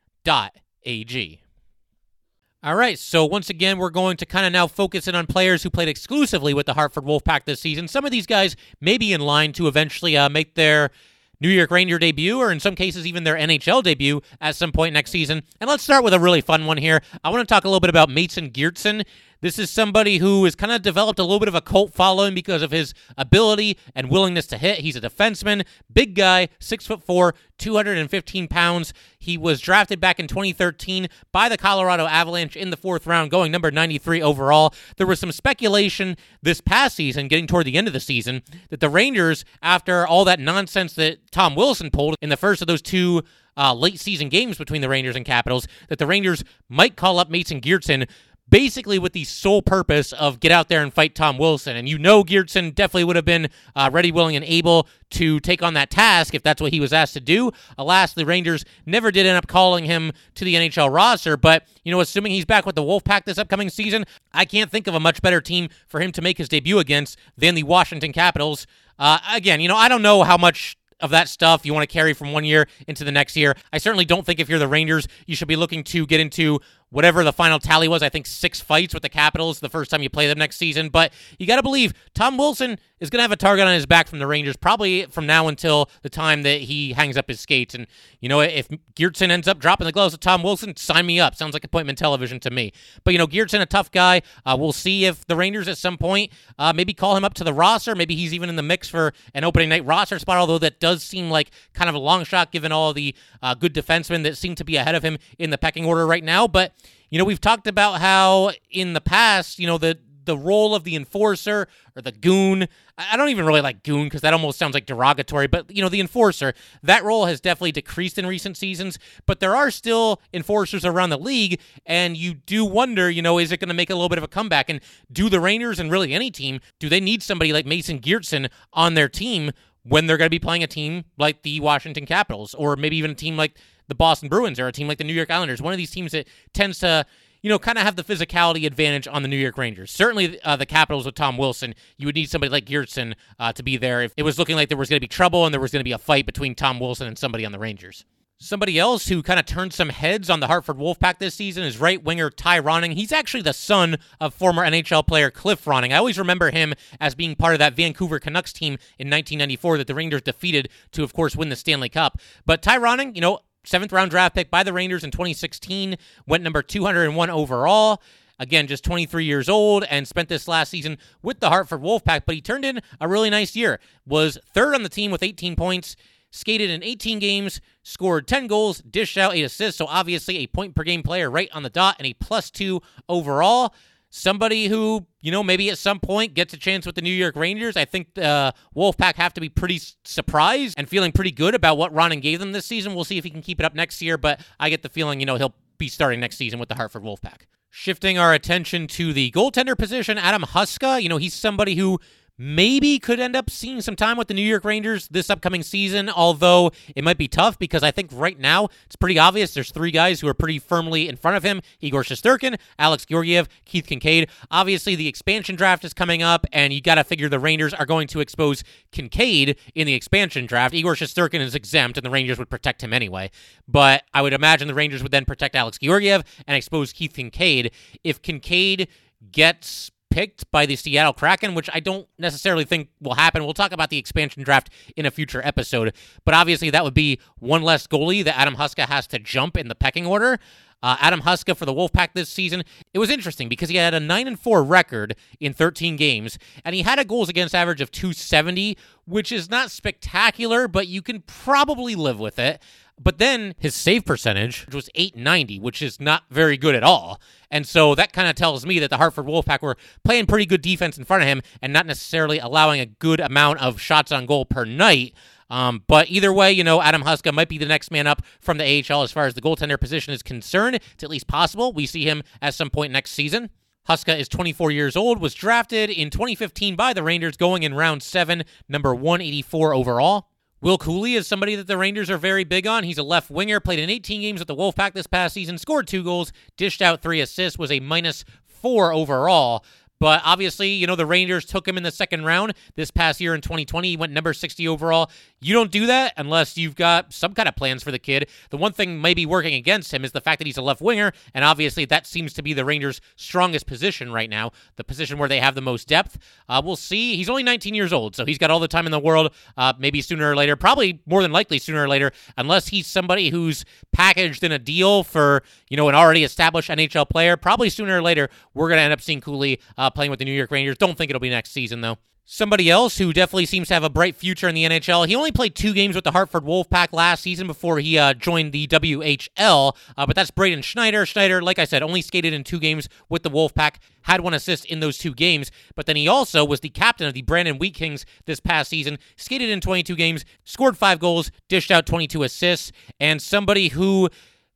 All 2.63 2.76
right, 2.76 3.00
so 3.00 3.26
once 3.26 3.50
again, 3.50 3.80
we're 3.80 3.89
going 3.89 4.17
to 4.17 4.26
kind 4.28 4.45
of 4.45 4.54
now 4.54 4.67
focus 4.67 5.08
in 5.08 5.15
on 5.15 5.26
players 5.26 5.63
who 5.63 5.71
played 5.71 5.88
exclusively 5.88 6.54
with 6.54 6.67
the 6.67 6.76
Hartford 6.76 7.06
Wolfpack 7.06 7.45
this 7.45 7.60
season. 7.60 7.88
Some 7.88 8.06
of 8.06 8.12
these 8.12 8.28
guys 8.28 8.56
may 8.80 9.00
be 9.00 9.13
in 9.13 9.21
line 9.21 9.52
to 9.54 9.67
eventually 9.67 10.15
uh, 10.15 10.30
make 10.30 10.54
their 10.54 10.91
New 11.39 11.50
York 11.50 11.71
Ranger 11.71 11.97
debut, 11.97 12.38
or 12.38 12.52
in 12.52 12.60
some 12.60 12.76
cases, 12.76 13.08
even 13.08 13.24
their 13.24 13.36
NHL 13.36 13.82
debut 13.82 14.21
at 14.39 14.56
some 14.56 14.71
point 14.71 14.93
next 14.93 15.10
season. 15.10 15.41
And 15.60 15.67
let's 15.67 15.84
start 15.84 16.04
with 16.04 16.13
a 16.13 16.19
really 16.19 16.41
fun 16.41 16.67
one 16.67 16.78
here. 16.78 17.02
I 17.24 17.32
want 17.32 17.41
to 17.41 17.52
talk 17.52 17.65
a 17.65 17.67
little 17.67 17.80
bit 17.80 17.89
about 17.89 18.12
Mason 18.12 18.52
Geertsen. 18.52 19.06
This 19.41 19.58
is 19.58 19.71
somebody 19.71 20.19
who 20.19 20.43
has 20.45 20.54
kind 20.54 20.71
of 20.71 20.84
developed 20.84 21.17
a 21.17 21.23
little 21.23 21.39
bit 21.39 21.47
of 21.47 21.56
a 21.56 21.62
cult 21.62 21.93
following 21.93 22.36
because 22.36 22.62
of 22.62 22.69
his 22.69 22.93
ability 23.17 23.77
and 23.95 24.10
willingness 24.10 24.45
to 24.47 24.58
hit. 24.58 24.80
He's 24.80 24.95
a 24.95 25.01
defenseman, 25.01 25.65
big 25.91 26.13
guy, 26.13 26.49
six 26.60 26.86
foot 26.86 27.04
four, 27.04 27.34
215 27.58 28.47
pounds. 28.47 28.93
He 29.17 29.38
was 29.38 29.60
drafted 29.60 29.99
back 29.99 30.19
in 30.19 30.27
2013 30.27 31.08
by 31.32 31.49
the 31.49 31.58
Colorado 31.58 32.06
Avalanche 32.06 32.56
in 32.56 32.69
the 32.69 32.77
fourth 32.77 33.08
round, 33.08 33.32
going 33.32 33.51
number 33.51 33.71
93 33.71 34.21
overall. 34.21 34.75
There 34.97 35.08
was 35.08 35.19
some 35.19 35.32
speculation 35.32 36.17
this 36.43 36.62
past 36.62 36.95
season, 36.95 37.27
getting 37.27 37.47
toward 37.47 37.65
the 37.65 37.77
end 37.77 37.88
of 37.88 37.93
the 37.93 37.99
season, 37.99 38.43
that 38.69 38.80
the 38.80 38.89
Rangers, 38.89 39.43
after 39.63 40.06
all 40.06 40.23
that 40.25 40.39
nonsense 40.39 40.93
that 40.93 41.32
Tom 41.32 41.56
Wilson 41.56 41.89
pulled 41.89 42.15
in 42.21 42.30
the 42.30 42.38
first 42.38 42.62
of 42.62 42.67
those 42.67 42.82
two 42.82 43.23
uh, 43.58 43.73
late 43.73 43.99
season 43.99 44.30
games 44.30 44.58
between 44.58 44.82
the 44.82 44.89
Rangers 44.89 45.15
and 45.15 45.25
Capitals, 45.25 45.67
that 45.89 45.99
the 45.99 46.08
Rangers 46.08 46.43
might 46.69 46.95
call 46.95 47.19
up 47.19 47.30
Mason 47.30 47.62
Geertsen 47.62 48.08
basically 48.49 48.99
with 48.99 49.13
the 49.13 49.23
sole 49.23 49.62
purpose 49.62 50.12
of 50.13 50.39
get 50.39 50.51
out 50.51 50.67
there 50.67 50.84
and 50.84 50.93
fight 50.93 51.15
Tom 51.15 51.38
Wilson. 51.38 51.75
And 51.75 51.88
you 51.88 51.97
know, 51.97 52.23
Geertsen 52.23 52.75
definitely 52.75 53.06
would 53.06 53.15
have 53.15 53.25
been 53.25 53.49
uh, 53.75 53.89
ready, 53.91 54.12
willing, 54.12 54.36
and 54.36 54.45
able 54.45 54.88
to 55.12 55.39
take 55.39 55.63
on 55.63 55.73
that 55.73 55.89
task 55.89 56.36
if 56.36 56.43
that's 56.43 56.62
what 56.62 56.73
he 56.73 56.80
was 56.80 56.93
asked 56.93 57.13
to 57.13 57.19
do. 57.19 57.51
Alas, 57.77 58.13
the 58.13 58.25
Rangers 58.25 58.65
never 58.86 59.10
did 59.10 59.25
end 59.25 59.38
up 59.38 59.47
calling 59.47 59.86
him 59.86 60.12
to 60.36 60.45
the 60.45 60.56
NHL 60.56 60.93
roster. 60.93 61.38
But, 61.38 61.65
you 61.84 61.91
know, 61.91 62.01
assuming 62.01 62.34
he's 62.34 62.45
back 62.45 62.65
with 62.65 62.75
the 62.75 62.84
Wolfpack 62.84 63.23
this 63.23 63.38
upcoming 63.38 63.69
season, 63.69 64.06
I 64.34 64.45
can't 64.45 64.69
think 64.69 64.88
of 64.88 64.95
a 64.95 64.99
much 64.99 65.21
better 65.21 65.41
team 65.41 65.69
for 65.88 66.01
him 66.01 66.12
to 66.12 66.21
make 66.21 66.38
his 66.38 66.49
debut 66.49 66.80
against 66.80 67.17
than 67.38 67.56
the 67.56 67.63
Washington 67.63 68.12
Capitals. 68.12 68.67
Uh, 68.99 69.19
again, 69.32 69.62
you 69.62 69.67
know, 69.67 69.77
I 69.77 69.88
don't 69.88 70.01
know 70.01 70.23
how 70.23 70.38
much 70.38 70.77
of 71.01 71.10
that 71.10 71.27
stuff 71.27 71.65
you 71.65 71.73
want 71.73 71.88
to 71.88 71.91
carry 71.91 72.13
from 72.13 72.32
one 72.32 72.45
year 72.45 72.67
into 72.88 73.04
the 73.04 73.12
next 73.12 73.36
year. 73.36 73.56
I 73.73 73.80
certainly 73.80 74.06
don't 74.06 74.25
think 74.25 74.39
if 74.39 74.47
you're 74.47 74.60
the 74.60 74.67
Rangers, 74.67 75.08
you 75.25 75.36
should 75.36 75.47
be 75.47 75.56
looking 75.56 75.84
to 75.86 76.06
get 76.06 76.19
into 76.19 76.60
whatever 76.91 77.23
the 77.23 77.34
final 77.34 77.58
tally 77.58 77.88
was. 77.88 78.04
I 78.04 78.10
think 78.10 78.27
six 78.27 78.62
fights 78.62 78.93
with 78.93 79.01
the 79.01 79.10
Capitals 79.10 79.60
the 79.60 79.69
first 79.69 79.89
time 79.89 80.04
you 80.04 80.10
play 80.10 80.27
them 80.27 80.38
next 80.38 80.58
season. 80.58 80.89
But 80.89 81.12
you 81.39 81.47
got 81.47 81.56
to 81.56 81.63
believe 81.63 81.93
Tom 82.13 82.38
Wilson 82.38 82.77
is 82.99 83.10
going 83.10 83.17
to 83.17 83.23
have 83.23 83.32
a 83.32 83.38
target 83.38 83.65
on 83.65 83.73
his 83.73 83.88
back 83.88 84.08
from 84.08 84.19
the 84.19 84.27
Rangers 84.27 84.56
probably 84.56 85.06
from 85.06 85.25
now 85.25 85.47
until 85.47 85.89
the 86.04 86.10
time 86.10 86.43
that 86.43 86.62
he 86.62 86.93
hangs 86.93 87.17
up 87.17 87.27
his 87.27 87.39
skates. 87.39 87.73
And, 87.73 87.88
you 88.19 88.30
know, 88.30 88.41
if 88.41 88.67
Geertsen 88.95 89.32
ends 89.32 89.47
up 89.47 89.58
dropping 89.58 89.86
the 89.86 89.91
gloves 89.91 90.13
with 90.13 90.21
Tom 90.21 90.43
Wilson, 90.43 90.75
sign 90.75 91.06
me 91.08 91.19
up. 91.19 91.34
Sounds 91.34 91.54
like 91.54 91.63
appointment 91.63 91.97
television 91.97 92.39
to 92.41 92.51
me. 92.51 92.73
But, 93.04 93.13
you 93.13 93.17
know, 93.17 93.25
Geertsen, 93.25 93.62
a 93.62 93.65
tough 93.65 93.89
guy. 93.91 94.21
Uh, 94.45 94.56
we'll 94.60 94.71
see 94.71 95.06
if 95.06 95.25
the 95.25 95.36
Rangers 95.36 95.67
at 95.67 95.77
some 95.77 95.97
point 95.97 96.32
uh, 96.60 96.73
maybe 96.73 96.93
call 96.93 97.15
him 97.15 97.23
up 97.23 97.34
to 97.36 97.43
the 97.43 97.54
roster. 97.54 97.95
Maybe 97.95 98.15
he's 98.15 98.34
even 98.34 98.49
in 98.49 98.56
the 98.56 98.63
mix 98.63 98.88
for 98.88 99.13
an 99.34 99.43
opening 99.43 99.69
night 99.69 99.86
roster 99.86 100.19
spot, 100.19 100.38
although 100.38 100.60
that 100.60 100.80
does 100.80 101.01
seem 101.01 101.32
like 101.32 101.49
kind 101.73 101.89
of 101.89 101.95
a 101.95 101.99
long 101.99 102.23
shot 102.23 102.51
given 102.51 102.71
all 102.71 102.93
the 102.93 103.15
uh, 103.41 103.56
good 103.56 103.73
defensemen 103.73 104.23
that 104.23 104.38
seem 104.38 104.54
to 104.56 104.65
be 104.65 104.75
ahead 104.75 104.93
of 104.93 105.04
him 105.04 105.17
in 105.39 105.49
the 105.49 105.58
pecking 105.58 105.86
order 105.86 106.06
right 106.06 106.23
now. 106.23 106.47
But, 106.47 106.73
you 107.09 107.19
know, 107.19 107.25
we've 107.25 107.41
talked 107.41 107.67
about 107.67 107.99
how 107.99 108.51
in 108.69 108.93
the 108.93 109.01
past, 109.01 109.59
you 109.59 109.67
know, 109.67 109.77
the 109.77 109.99
the 110.25 110.37
role 110.37 110.75
of 110.75 110.83
the 110.83 110.95
enforcer 110.95 111.67
or 111.95 112.01
the 112.01 112.11
goon. 112.11 112.67
I 112.97 113.17
don't 113.17 113.29
even 113.29 113.45
really 113.45 113.61
like 113.61 113.83
goon 113.83 114.05
because 114.05 114.21
that 114.21 114.33
almost 114.33 114.59
sounds 114.59 114.73
like 114.73 114.85
derogatory, 114.85 115.47
but 115.47 115.75
you 115.75 115.81
know, 115.81 115.89
the 115.89 115.99
enforcer, 115.99 116.53
that 116.83 117.03
role 117.03 117.25
has 117.25 117.41
definitely 117.41 117.71
decreased 117.71 118.17
in 118.17 118.25
recent 118.25 118.57
seasons, 118.57 118.99
but 119.25 119.39
there 119.39 119.55
are 119.55 119.71
still 119.71 120.21
enforcers 120.33 120.85
around 120.85 121.09
the 121.09 121.17
league, 121.17 121.59
and 121.85 122.15
you 122.15 122.35
do 122.35 122.63
wonder, 122.63 123.09
you 123.09 123.21
know, 123.21 123.39
is 123.39 123.51
it 123.51 123.59
going 123.59 123.69
to 123.69 123.73
make 123.73 123.89
a 123.89 123.95
little 123.95 124.09
bit 124.09 124.19
of 124.19 124.23
a 124.23 124.27
comeback? 124.27 124.69
And 124.69 124.81
do 125.11 125.29
the 125.29 125.39
Rangers 125.39 125.79
and 125.79 125.91
really 125.91 126.13
any 126.13 126.29
team, 126.29 126.59
do 126.79 126.89
they 126.89 126.99
need 126.99 127.23
somebody 127.23 127.51
like 127.51 127.65
Mason 127.65 127.99
Geertsen 127.99 128.49
on 128.73 128.93
their 128.93 129.09
team 129.09 129.51
when 129.83 130.05
they're 130.05 130.17
going 130.17 130.27
to 130.27 130.29
be 130.29 130.39
playing 130.39 130.63
a 130.63 130.67
team 130.67 131.05
like 131.17 131.41
the 131.41 131.59
Washington 131.59 132.05
Capitals 132.05 132.53
or 132.53 132.75
maybe 132.75 132.97
even 132.97 133.11
a 133.11 133.15
team 133.15 133.35
like 133.35 133.57
the 133.91 133.95
Boston 133.95 134.30
Bruins 134.30 134.60
or 134.60 134.67
a 134.67 134.71
team 134.71 134.88
like 134.88 134.97
the 134.97 135.04
New 135.04 135.13
York 135.13 135.30
Islanders, 135.30 135.62
one 135.62 135.73
of 135.73 135.77
these 135.77 135.91
teams 135.91 136.13
that 136.13 136.27
tends 136.54 136.80
to 136.80 137.06
you 137.41 137.49
know, 137.49 137.60
kind 137.60 137.77
of 137.77 137.84
have 137.84 137.95
the 137.95 138.04
physicality 138.04 138.65
advantage 138.65 139.08
on 139.08 139.23
the 139.23 139.27
New 139.27 139.38
York 139.38 139.58
Rangers. 139.58 139.91
Certainly, 139.91 140.39
uh, 140.43 140.56
the 140.56 140.65
Capitals 140.65 141.06
with 141.06 141.15
Tom 141.15 141.38
Wilson, 141.38 141.73
you 141.97 142.06
would 142.06 142.15
need 142.15 142.30
somebody 142.30 142.51
like 142.51 142.65
Geertsen 142.65 143.15
uh, 143.39 143.51
to 143.54 143.63
be 143.63 143.77
there 143.77 144.01
if 144.01 144.13
it 144.15 144.23
was 144.23 144.38
looking 144.38 144.56
like 144.56 144.69
there 144.69 144.77
was 144.77 144.89
going 144.89 144.97
to 144.97 145.01
be 145.01 145.08
trouble 145.08 145.45
and 145.45 145.54
there 145.54 145.62
was 145.62 145.71
going 145.71 145.80
to 145.80 145.84
be 145.84 145.91
a 145.91 145.97
fight 145.97 146.25
between 146.25 146.56
Tom 146.56 146.80
Wilson 146.80 147.08
and 147.08 147.17
somebody 147.17 147.45
on 147.45 147.51
the 147.51 147.60
Rangers. 147.60 148.06
Somebody 148.43 148.80
else 148.80 149.08
who 149.08 149.21
kind 149.21 149.39
of 149.39 149.45
turned 149.45 149.71
some 149.71 149.89
heads 149.89 150.27
on 150.27 150.39
the 150.39 150.47
Hartford 150.47 150.77
Wolfpack 150.77 151.19
this 151.19 151.36
season 151.36 151.63
is 151.63 151.77
right 151.77 152.04
winger 152.04 152.32
Ty 152.32 152.60
Ronning. 152.62 152.93
He's 152.93 153.12
actually 153.12 153.43
the 153.43 153.54
son 153.54 153.97
of 154.19 154.34
former 154.34 154.65
NHL 154.65 155.06
player 155.06 155.30
Cliff 155.30 155.63
Ronning. 155.65 155.93
I 155.93 155.97
always 155.97 156.17
remember 156.17 156.49
him 156.49 156.73
as 156.99 157.13
being 157.13 157.36
part 157.36 157.54
of 157.54 157.60
that 157.60 157.75
Vancouver 157.75 158.19
Canucks 158.19 158.51
team 158.51 158.73
in 158.97 159.12
1994 159.12 159.77
that 159.77 159.86
the 159.86 159.93
Rangers 159.93 160.23
defeated 160.23 160.69
to, 160.91 161.04
of 161.04 161.13
course, 161.13 161.36
win 161.36 161.49
the 161.49 161.56
Stanley 161.56 161.89
Cup. 161.89 162.19
But 162.43 162.63
Ty 162.63 162.80
Ronning, 162.80 163.13
you 163.13 163.21
know, 163.21 163.41
seventh 163.63 163.91
round 163.91 164.12
draft 164.12 164.36
pick 164.36 164.50
by 164.50 164.63
the 164.63 164.74
Rangers 164.74 165.04
in 165.04 165.12
2016, 165.12 165.97
went 166.28 166.43
number 166.43 166.62
201 166.62 167.30
overall. 167.30 168.02
Again, 168.39 168.65
just 168.65 168.84
23 168.84 169.24
years 169.24 169.47
old 169.47 169.84
and 169.84 170.08
spent 170.08 170.28
this 170.28 170.47
last 170.47 170.69
season 170.69 170.97
with 171.21 171.39
the 171.39 171.50
Hartford 171.50 171.82
Wolfpack, 171.82 172.24
but 172.26 172.34
he 172.34 172.41
turned 172.41 172.65
in 172.65 172.82
a 173.00 173.08
really 173.08 173.30
nice 173.30 173.56
year. 173.56 173.80
Was 174.08 174.39
third 174.54 174.74
on 174.74 174.82
the 174.82 174.89
team 174.89 175.12
with 175.12 175.21
18 175.21 175.56
points, 175.56 175.95
skated 176.32 176.71
in 176.71 176.82
18 176.82 177.19
games, 177.19 177.62
scored 177.84 178.28
10 178.28 178.47
goals, 178.47 178.80
dished 178.80 179.17
out 179.17 179.36
8 179.36 179.43
assists, 179.43 179.78
so 179.78 179.86
obviously 179.86 180.38
a 180.38 180.47
point 180.47 180.74
per 180.74 180.84
game 180.84 181.04
player 181.04 181.30
right 181.30 181.50
on 181.54 181.62
the 181.62 181.69
dot 181.69 181.97
and 182.00 182.08
a 182.08 182.13
plus 182.15 182.50
2 182.50 182.82
overall 183.08 183.76
somebody 184.12 184.67
who, 184.67 185.08
you 185.21 185.32
know, 185.32 185.41
maybe 185.41 185.69
at 185.69 185.78
some 185.78 186.00
point 186.00 186.36
gets 186.36 186.54
a 186.54 186.58
chance 186.58 186.86
with 186.86 186.95
the 186.95 187.02
New 187.02 187.13
York 187.13 187.36
Rangers. 187.36 187.76
I 187.76 187.86
think 187.86 188.13
the 188.13 188.26
uh, 188.26 188.52
Wolfpack 188.76 189.15
have 189.15 189.34
to 189.34 189.41
be 189.41 189.50
pretty 189.50 189.80
surprised 190.04 190.76
and 190.78 190.88
feeling 190.88 191.12
pretty 191.12 191.32
good 191.32 191.56
about 191.56 191.78
what 191.78 191.93
Ronning 191.93 192.21
gave 192.21 192.39
them 192.39 192.52
this 192.52 192.65
season. 192.65 192.93
We'll 192.93 193.06
see 193.06 193.17
if 193.17 193.24
he 193.24 193.30
can 193.30 193.41
keep 193.41 193.60
it 193.60 193.65
up 193.65 193.74
next 193.74 194.02
year, 194.02 194.17
but 194.17 194.41
I 194.60 194.69
get 194.69 194.84
the 194.84 194.89
feeling, 194.89 195.19
you 195.19 195.26
know, 195.26 195.38
he'll 195.38 195.56
be 195.78 195.88
starting 195.88 196.19
next 196.19 196.38
season 196.38 196.60
with 196.60 196.69
the 196.69 196.76
Hartford 196.76 197.04
Wolfpack. 197.04 197.47
Shifting 197.69 198.17
our 198.17 198.34
attention 198.34 198.86
to 198.88 199.13
the 199.13 199.32
goaltender 199.32 199.78
position, 199.78 200.17
Adam 200.17 200.43
Huska, 200.43 201.02
you 201.02 201.08
know, 201.08 201.17
he's 201.17 201.34
somebody 201.34 201.76
who 201.76 202.00
maybe 202.41 202.97
could 202.97 203.19
end 203.19 203.36
up 203.36 203.51
seeing 203.51 203.82
some 203.82 203.95
time 203.95 204.17
with 204.17 204.27
the 204.27 204.34
New 204.34 204.41
York 204.41 204.65
Rangers 204.65 205.08
this 205.10 205.30
upcoming 205.30 205.62
season, 205.62 206.10
although 206.10 206.71
it 206.95 207.04
might 207.04 207.19
be 207.19 207.27
tough 207.27 207.60
because 207.60 207.84
I 207.84 207.91
think 207.91 208.10
right 208.12 208.39
now 208.39 208.69
it's 208.88 208.95
pretty 208.95 209.19
obvious 209.19 209.54
there's 209.54 209.69
three 209.69 209.91
guys 209.91 210.19
who 210.19 210.27
are 210.27 210.34
pretty 210.34 210.58
firmly 210.58 211.08
in 211.08 211.17
front 211.17 211.38
of 211.38 211.43
him 211.43 211.62
Igor 211.82 212.01
Shesterkin, 212.01 212.58
Alex 212.80 213.06
Georgiev, 213.06 213.47
Keith 213.65 213.86
Kinkaid. 213.86 214.27
Obviously, 214.49 214.95
the 214.95 215.08
expansion 215.08 215.56
draft 215.56 215.86
is 215.86 215.93
coming 215.93 216.23
up, 216.23 216.47
and 216.51 216.73
you 216.73 216.82
got 216.82 216.95
to 216.95 217.04
figure 217.04 217.30
the 217.30 217.39
Rangers 217.39 217.75
are 217.75 217.86
going 217.86 218.08
to 218.08 218.19
expose 218.21 218.63
Kinkaid 218.91 219.56
in 219.75 219.86
the 219.86 219.93
expansion 219.93 220.47
draft. 220.47 220.73
Igor 220.73 220.95
Shesterkin 220.95 221.41
is 221.41 221.54
exempt, 221.54 221.99
and 221.99 222.06
the 222.06 222.10
Rangers 222.10 222.39
would 222.39 222.49
protect 222.49 222.84
him 222.84 222.91
anyway. 222.91 223.30
But 223.67 224.04
I 224.15 224.23
would 224.23 224.34
imagine 224.34 224.67
the 224.67 224.73
Rangers 224.73 225.04
would 225.04 225.12
then 225.12 225.25
protect 225.25 225.56
Alex 225.56 225.77
Georgiev 225.77 226.23
and 226.47 226.58
expose 226.58 226.91
Keith 226.91 227.13
Kinkaid. 227.13 227.71
If 228.04 228.23
Kinkaid 228.23 228.88
gets 229.32 229.91
picked 230.12 230.52
by 230.52 230.67
the 230.67 230.76
Seattle 230.76 231.13
Kraken, 231.13 231.56
which 231.56 231.69
I 231.74 231.80
don't 231.80 232.08
necessarily 232.19 232.65
think 232.65 232.89
will 233.02 233.15
happen. 233.15 233.43
We'll 233.43 233.54
talk 233.54 233.71
about 233.71 233.89
the 233.89 233.97
expansion 233.97 234.43
draft 234.43 234.69
in 234.95 235.08
a 235.08 235.12
future 235.12 235.41
episode, 235.43 235.95
but 236.24 236.36
obviously 236.36 236.69
that 236.69 236.84
would 236.84 236.93
be 236.93 237.19
one 237.39 237.63
less 237.63 237.88
goalie 237.88 238.24
that 238.24 238.38
Adam 238.38 238.56
Huska 238.56 238.86
has 238.86 239.08
to 239.08 239.17
jump 239.17 239.58
in 239.58 239.69
the 239.69 239.76
pecking 239.76 240.06
order. 240.06 240.39
Uh, 240.84 240.97
Adam 241.00 241.21
Huska 241.21 241.56
for 241.56 241.65
the 241.65 241.74
Wolfpack 241.74 242.10
this 242.13 242.30
season. 242.30 242.63
It 242.93 243.00
was 243.00 243.12
interesting 243.12 243.47
because 243.50 243.69
he 243.69 243.76
had 243.76 243.93
a 243.93 244.00
9 244.00 244.28
and 244.28 244.39
4 244.39 244.63
record 244.63 245.15
in 245.39 245.54
13 245.54 245.95
games, 245.95 246.39
and 246.65 246.74
he 246.74 246.82
had 246.82 246.97
a 246.97 247.06
goals 247.06 247.30
against 247.30 247.54
average 247.54 247.82
of 247.82 247.91
270, 247.91 248.78
which 249.06 249.32
is 249.32 249.50
not 249.50 249.69
spectacular, 249.69 250.67
but 250.67 250.88
you 250.88 251.04
can 251.04 251.21
probably 251.21 251.93
live 251.95 252.19
with 252.19 252.39
it. 252.39 252.62
But 253.03 253.17
then 253.17 253.55
his 253.57 253.75
save 253.75 254.05
percentage 254.05 254.65
which 254.65 254.75
was 254.75 254.89
890, 254.95 255.59
which 255.59 255.81
is 255.81 255.99
not 255.99 256.23
very 256.29 256.57
good 256.57 256.75
at 256.75 256.83
all. 256.83 257.19
And 257.49 257.67
so 257.67 257.95
that 257.95 258.13
kind 258.13 258.29
of 258.29 258.35
tells 258.35 258.65
me 258.65 258.79
that 258.79 258.89
the 258.89 258.97
Hartford 258.97 259.25
Wolfpack 259.25 259.61
were 259.61 259.77
playing 260.03 260.27
pretty 260.27 260.45
good 260.45 260.61
defense 260.61 260.97
in 260.97 261.03
front 261.03 261.23
of 261.23 261.27
him 261.27 261.41
and 261.61 261.73
not 261.73 261.85
necessarily 261.85 262.39
allowing 262.39 262.79
a 262.79 262.85
good 262.85 263.19
amount 263.19 263.59
of 263.59 263.81
shots 263.81 264.11
on 264.11 264.25
goal 264.25 264.45
per 264.45 264.65
night. 264.65 265.13
Um, 265.49 265.83
but 265.85 266.09
either 266.09 266.31
way, 266.31 266.53
you 266.53 266.63
know, 266.63 266.81
Adam 266.81 267.03
Huska 267.03 267.33
might 267.33 267.49
be 267.49 267.57
the 267.57 267.65
next 267.65 267.91
man 267.91 268.07
up 268.07 268.21
from 268.39 268.57
the 268.57 268.63
AHL 268.63 269.03
as 269.03 269.11
far 269.11 269.25
as 269.25 269.33
the 269.33 269.41
goaltender 269.41 269.77
position 269.77 270.13
is 270.13 270.23
concerned. 270.23 270.75
It's 270.93 271.03
at 271.03 271.09
least 271.09 271.27
possible. 271.27 271.73
We 271.73 271.85
see 271.85 272.05
him 272.05 272.23
at 272.41 272.53
some 272.53 272.69
point 272.69 272.93
next 272.93 273.11
season. 273.11 273.49
Huska 273.89 274.17
is 274.17 274.29
24 274.29 274.71
years 274.71 274.95
old, 274.95 275.19
was 275.19 275.33
drafted 275.33 275.89
in 275.89 276.09
2015 276.09 276.75
by 276.75 276.93
the 276.93 277.03
Rangers, 277.03 277.35
going 277.35 277.63
in 277.63 277.73
round 277.73 278.03
seven, 278.03 278.43
number 278.69 278.93
184 278.95 279.73
overall. 279.73 280.30
Will 280.62 280.78
Cuylle 280.78 281.15
is 281.15 281.26
somebody 281.28 281.56
that 281.56 281.65
the 281.65 281.78
Rangers 281.78 282.12
are 282.12 282.19
very 282.19 282.43
big 282.43 282.67
on. 282.67 282.84
He's 282.84 283.00
a 283.00 283.04
left 283.04 283.32
winger, 283.32 283.60
played 283.60 283.80
in 283.80 283.89
18 283.89 284.21
games 284.21 284.39
with 284.39 284.47
the 284.47 284.56
Wolfpack 284.56 284.93
this 284.93 285.08
past 285.08 285.34
season, 285.34 285.58
scored 285.58 285.88
two 285.88 286.04
goals, 286.04 286.32
dished 286.56 286.84
out 286.84 287.02
three 287.02 287.19
assists, 287.19 287.58
was 287.58 287.71
a 287.71 287.80
minus 287.80 288.24
four 288.45 288.93
overall. 288.93 289.65
But 290.01 290.23
obviously, 290.25 290.69
you 290.69 290.87
know, 290.87 290.95
the 290.95 291.05
Rangers 291.05 291.45
took 291.45 291.67
him 291.67 291.77
in 291.77 291.83
the 291.83 291.91
second 291.91 292.25
round 292.25 292.55
this 292.73 292.89
past 292.89 293.21
year 293.21 293.35
in 293.35 293.41
2020. 293.41 293.87
He 293.87 293.95
went 293.95 294.11
number 294.11 294.33
60 294.33 294.67
overall. 294.67 295.11
You 295.39 295.53
don't 295.53 295.69
do 295.69 295.85
that 295.85 296.13
unless 296.17 296.57
you've 296.57 296.75
got 296.75 297.13
some 297.13 297.35
kind 297.35 297.47
of 297.47 297.55
plans 297.55 297.83
for 297.83 297.91
the 297.91 297.99
kid. 297.99 298.27
The 298.49 298.57
one 298.57 298.73
thing 298.73 298.99
maybe 298.99 299.27
working 299.27 299.53
against 299.53 299.93
him 299.93 300.03
is 300.03 300.11
the 300.11 300.19
fact 300.19 300.39
that 300.39 300.47
he's 300.47 300.57
a 300.57 300.61
left 300.63 300.81
winger, 300.81 301.13
and 301.35 301.45
obviously 301.45 301.85
that 301.85 302.07
seems 302.07 302.33
to 302.33 302.41
be 302.41 302.53
the 302.53 302.65
Rangers' 302.65 302.99
strongest 303.15 303.67
position 303.67 304.11
right 304.11 304.29
now, 304.29 304.51
the 304.75 304.83
position 304.83 305.19
where 305.19 305.29
they 305.29 305.39
have 305.39 305.53
the 305.53 305.61
most 305.61 305.87
depth. 305.87 306.17
Uh, 306.49 306.59
we'll 306.65 306.75
see. 306.75 307.15
He's 307.15 307.29
only 307.29 307.43
19 307.43 307.75
years 307.75 307.93
old, 307.93 308.15
so 308.15 308.25
he's 308.25 308.39
got 308.39 308.49
all 308.49 308.59
the 308.59 308.67
time 308.67 308.87
in 308.87 308.91
the 308.91 308.99
world. 308.99 309.31
Uh, 309.55 309.73
maybe 309.77 310.01
sooner 310.01 310.31
or 310.31 310.35
later, 310.35 310.55
probably 310.55 310.99
more 311.05 311.21
than 311.21 311.31
likely 311.31 311.59
sooner 311.59 311.83
or 311.83 311.87
later, 311.87 312.11
unless 312.37 312.69
he's 312.69 312.87
somebody 312.87 313.29
who's 313.29 313.65
packaged 313.91 314.43
in 314.43 314.51
a 314.51 314.57
deal 314.57 315.03
for 315.03 315.43
you 315.69 315.77
know 315.77 315.89
an 315.89 315.93
already 315.93 316.23
established 316.23 316.71
NHL 316.71 317.07
player. 317.07 317.37
Probably 317.37 317.69
sooner 317.69 317.99
or 317.99 318.01
later, 318.01 318.31
we're 318.55 318.67
going 318.67 318.79
to 318.79 318.83
end 318.83 318.93
up 318.93 319.01
seeing 319.01 319.21
Cuylle 319.21 319.59
uh, 319.77 319.90
playing 319.95 320.12
with 320.12 320.19
the 320.19 320.25
New 320.25 320.32
York 320.32 320.51
Rangers. 320.51 320.77
Don't 320.77 320.97
think 320.97 321.10
it'll 321.10 321.19
be 321.19 321.30
next 321.30 321.51
season, 321.51 321.82
though. 321.82 321.97
Somebody 322.23 322.69
else 322.69 322.97
who 322.97 323.12
definitely 323.12 323.47
seems 323.47 323.67
to 323.67 323.73
have 323.73 323.84
a 323.84 323.89
bright 323.89 324.15
future 324.15 324.47
in 324.47 324.56
the 324.56 324.63
NHL. 324.63 325.06
He 325.08 325.15
only 325.15 325.32
played 325.32 325.54
two 325.54 325.73
games 325.73 325.95
with 325.95 326.06
the 326.06 326.12
Hartford 326.12 326.43
Wolfpack 326.43 326.93
last 326.93 327.23
season 327.23 327.45
before 327.45 327.80
he 327.80 327.97
uh, 327.97 328.13
joined 328.13 328.54
the 328.54 328.67
WHL, 328.67 329.75
uh, 329.97 330.06
but 330.06 330.15
that's 330.15 330.32
Braden 330.32 330.62
Schneider. 330.62 331.06
Schneider, 331.06 331.41
like 331.41 331.60
I 331.60 331.65
said, 331.65 331.84
only 331.84 332.01
skated 332.01 332.32
in 332.32 332.43
two 332.45 332.60
games 332.60 332.88
with 333.10 333.23
the 333.23 333.30
Wolfpack, 333.30 333.77
had 334.04 334.21
one 334.21 334.34
assist 334.34 334.65
in 334.65 334.80
those 334.80 334.97
two 334.97 335.13
games, 335.13 335.51
but 335.75 335.88
then 335.88 335.95
he 335.97 336.08
also 336.08 336.45
was 336.45 336.62
the 336.62 336.69
captain 336.69 337.08
of 337.08 337.13
the 337.13 337.23
Brandon 337.23 337.58
Wheat 337.58 337.73
Kings 337.73 338.06
this 338.25 338.39
past 338.39 338.69
season, 338.69 338.97
skated 339.17 339.49
in 339.49 339.60
22 339.60 339.95
games, 339.95 340.23
scored 340.45 340.77
five 340.77 340.99
goals, 340.99 341.32
dished 341.49 341.71
out 341.71 341.86
22 341.86 342.23
assists, 342.23 342.71
and 342.99 343.21
somebody 343.21 343.69
who 343.69 344.10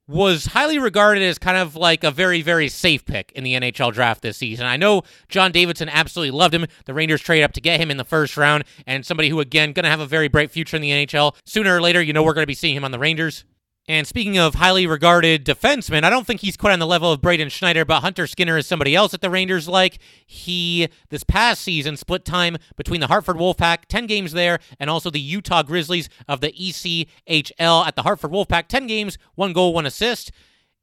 was 0.08 0.48
highly 0.48 0.78
regarded 0.78 1.24
as 1.24 1.38
kind 1.38 1.58
of 1.58 1.76
like 1.76 2.04
a 2.04 2.12
very, 2.12 2.42
very 2.42 2.70
safe 2.70 3.06
pick 3.06 3.32
in 3.32 3.44
the 3.44 3.54
NHL 3.54 3.92
draft 3.94 4.22
this 4.22 4.38
season. 4.38 4.66
I 4.66 4.78
know 4.78 5.04
John 5.30 5.52
Davidson 5.52 5.90
absolutely 5.90 6.32
loved 6.32 6.54
him. 6.54 6.68
The 6.86 6.94
Rangers 6.94 7.22
trade 7.22 7.44
up 7.44 7.54
to 7.54 7.62
get 7.62 7.80
him 7.80 7.90
in 7.90 7.98
the 7.98 8.04
first 8.04 8.38
round, 8.38 8.66
and 8.86 9.06
somebody 9.06 9.30
who, 9.30 9.40
again, 9.40 9.74
going 9.74 9.84
to 9.84 9.90
have 9.90 10.00
a 10.00 10.06
very 10.06 10.28
bright 10.28 10.52
future 10.52 10.76
in 10.76 10.82
the 10.82 10.92
NHL. 10.92 11.36
Sooner 11.46 11.76
or 11.76 11.82
later, 11.82 12.02
you 12.02 12.14
know, 12.14 12.24
we're 12.24 12.34
going 12.34 12.44
to 12.44 12.48
be 12.48 12.54
seeing 12.54 12.76
him 12.76 12.86
on 12.86 12.92
the 12.92 13.00
Rangers. 13.00 13.46
And 13.88 14.08
speaking 14.08 14.40
of 14.40 14.56
highly 14.56 14.88
regarded 14.88 15.46
defensemen, 15.46 16.04
I 16.04 16.10
don't 16.10 16.26
think 16.26 16.42
he's 16.42 16.58
quite 16.58 16.74
on 16.74 16.80
the 16.80 16.88
level 16.88 17.12
of 17.12 17.22
Braden 17.22 17.50
Schneider, 17.50 17.86
but 17.86 18.02
Hunter 18.02 18.26
Skinner 18.26 18.58
is 18.58 18.66
somebody 18.66 18.96
else 18.96 19.12
that 19.12 19.22
the 19.22 19.30
Rangers 19.30 19.68
like. 19.68 20.00
He, 20.26 20.90
this 21.10 21.24
past 21.24 21.62
season, 21.62 21.96
split 21.96 22.26
time 22.26 22.58
between 22.78 23.00
the 23.00 23.08
Hartford 23.08 23.36
Wolfpack, 23.36 23.86
10 23.88 24.08
games 24.08 24.32
there, 24.32 24.58
and 24.80 24.90
also 24.90 25.12
the 25.12 25.20
Utah 25.20 25.62
Grizzlies 25.62 26.10
of 26.28 26.42
the 26.42 26.52
ECHL 26.52 27.86
at 27.86 27.96
the 27.96 28.02
Hartford 28.02 28.32
Wolfpack, 28.32 28.68
10 28.70 28.88
games, 28.88 29.20
one 29.36 29.54
goal, 29.54 29.72
one 29.72 29.86
assist. 29.86 30.32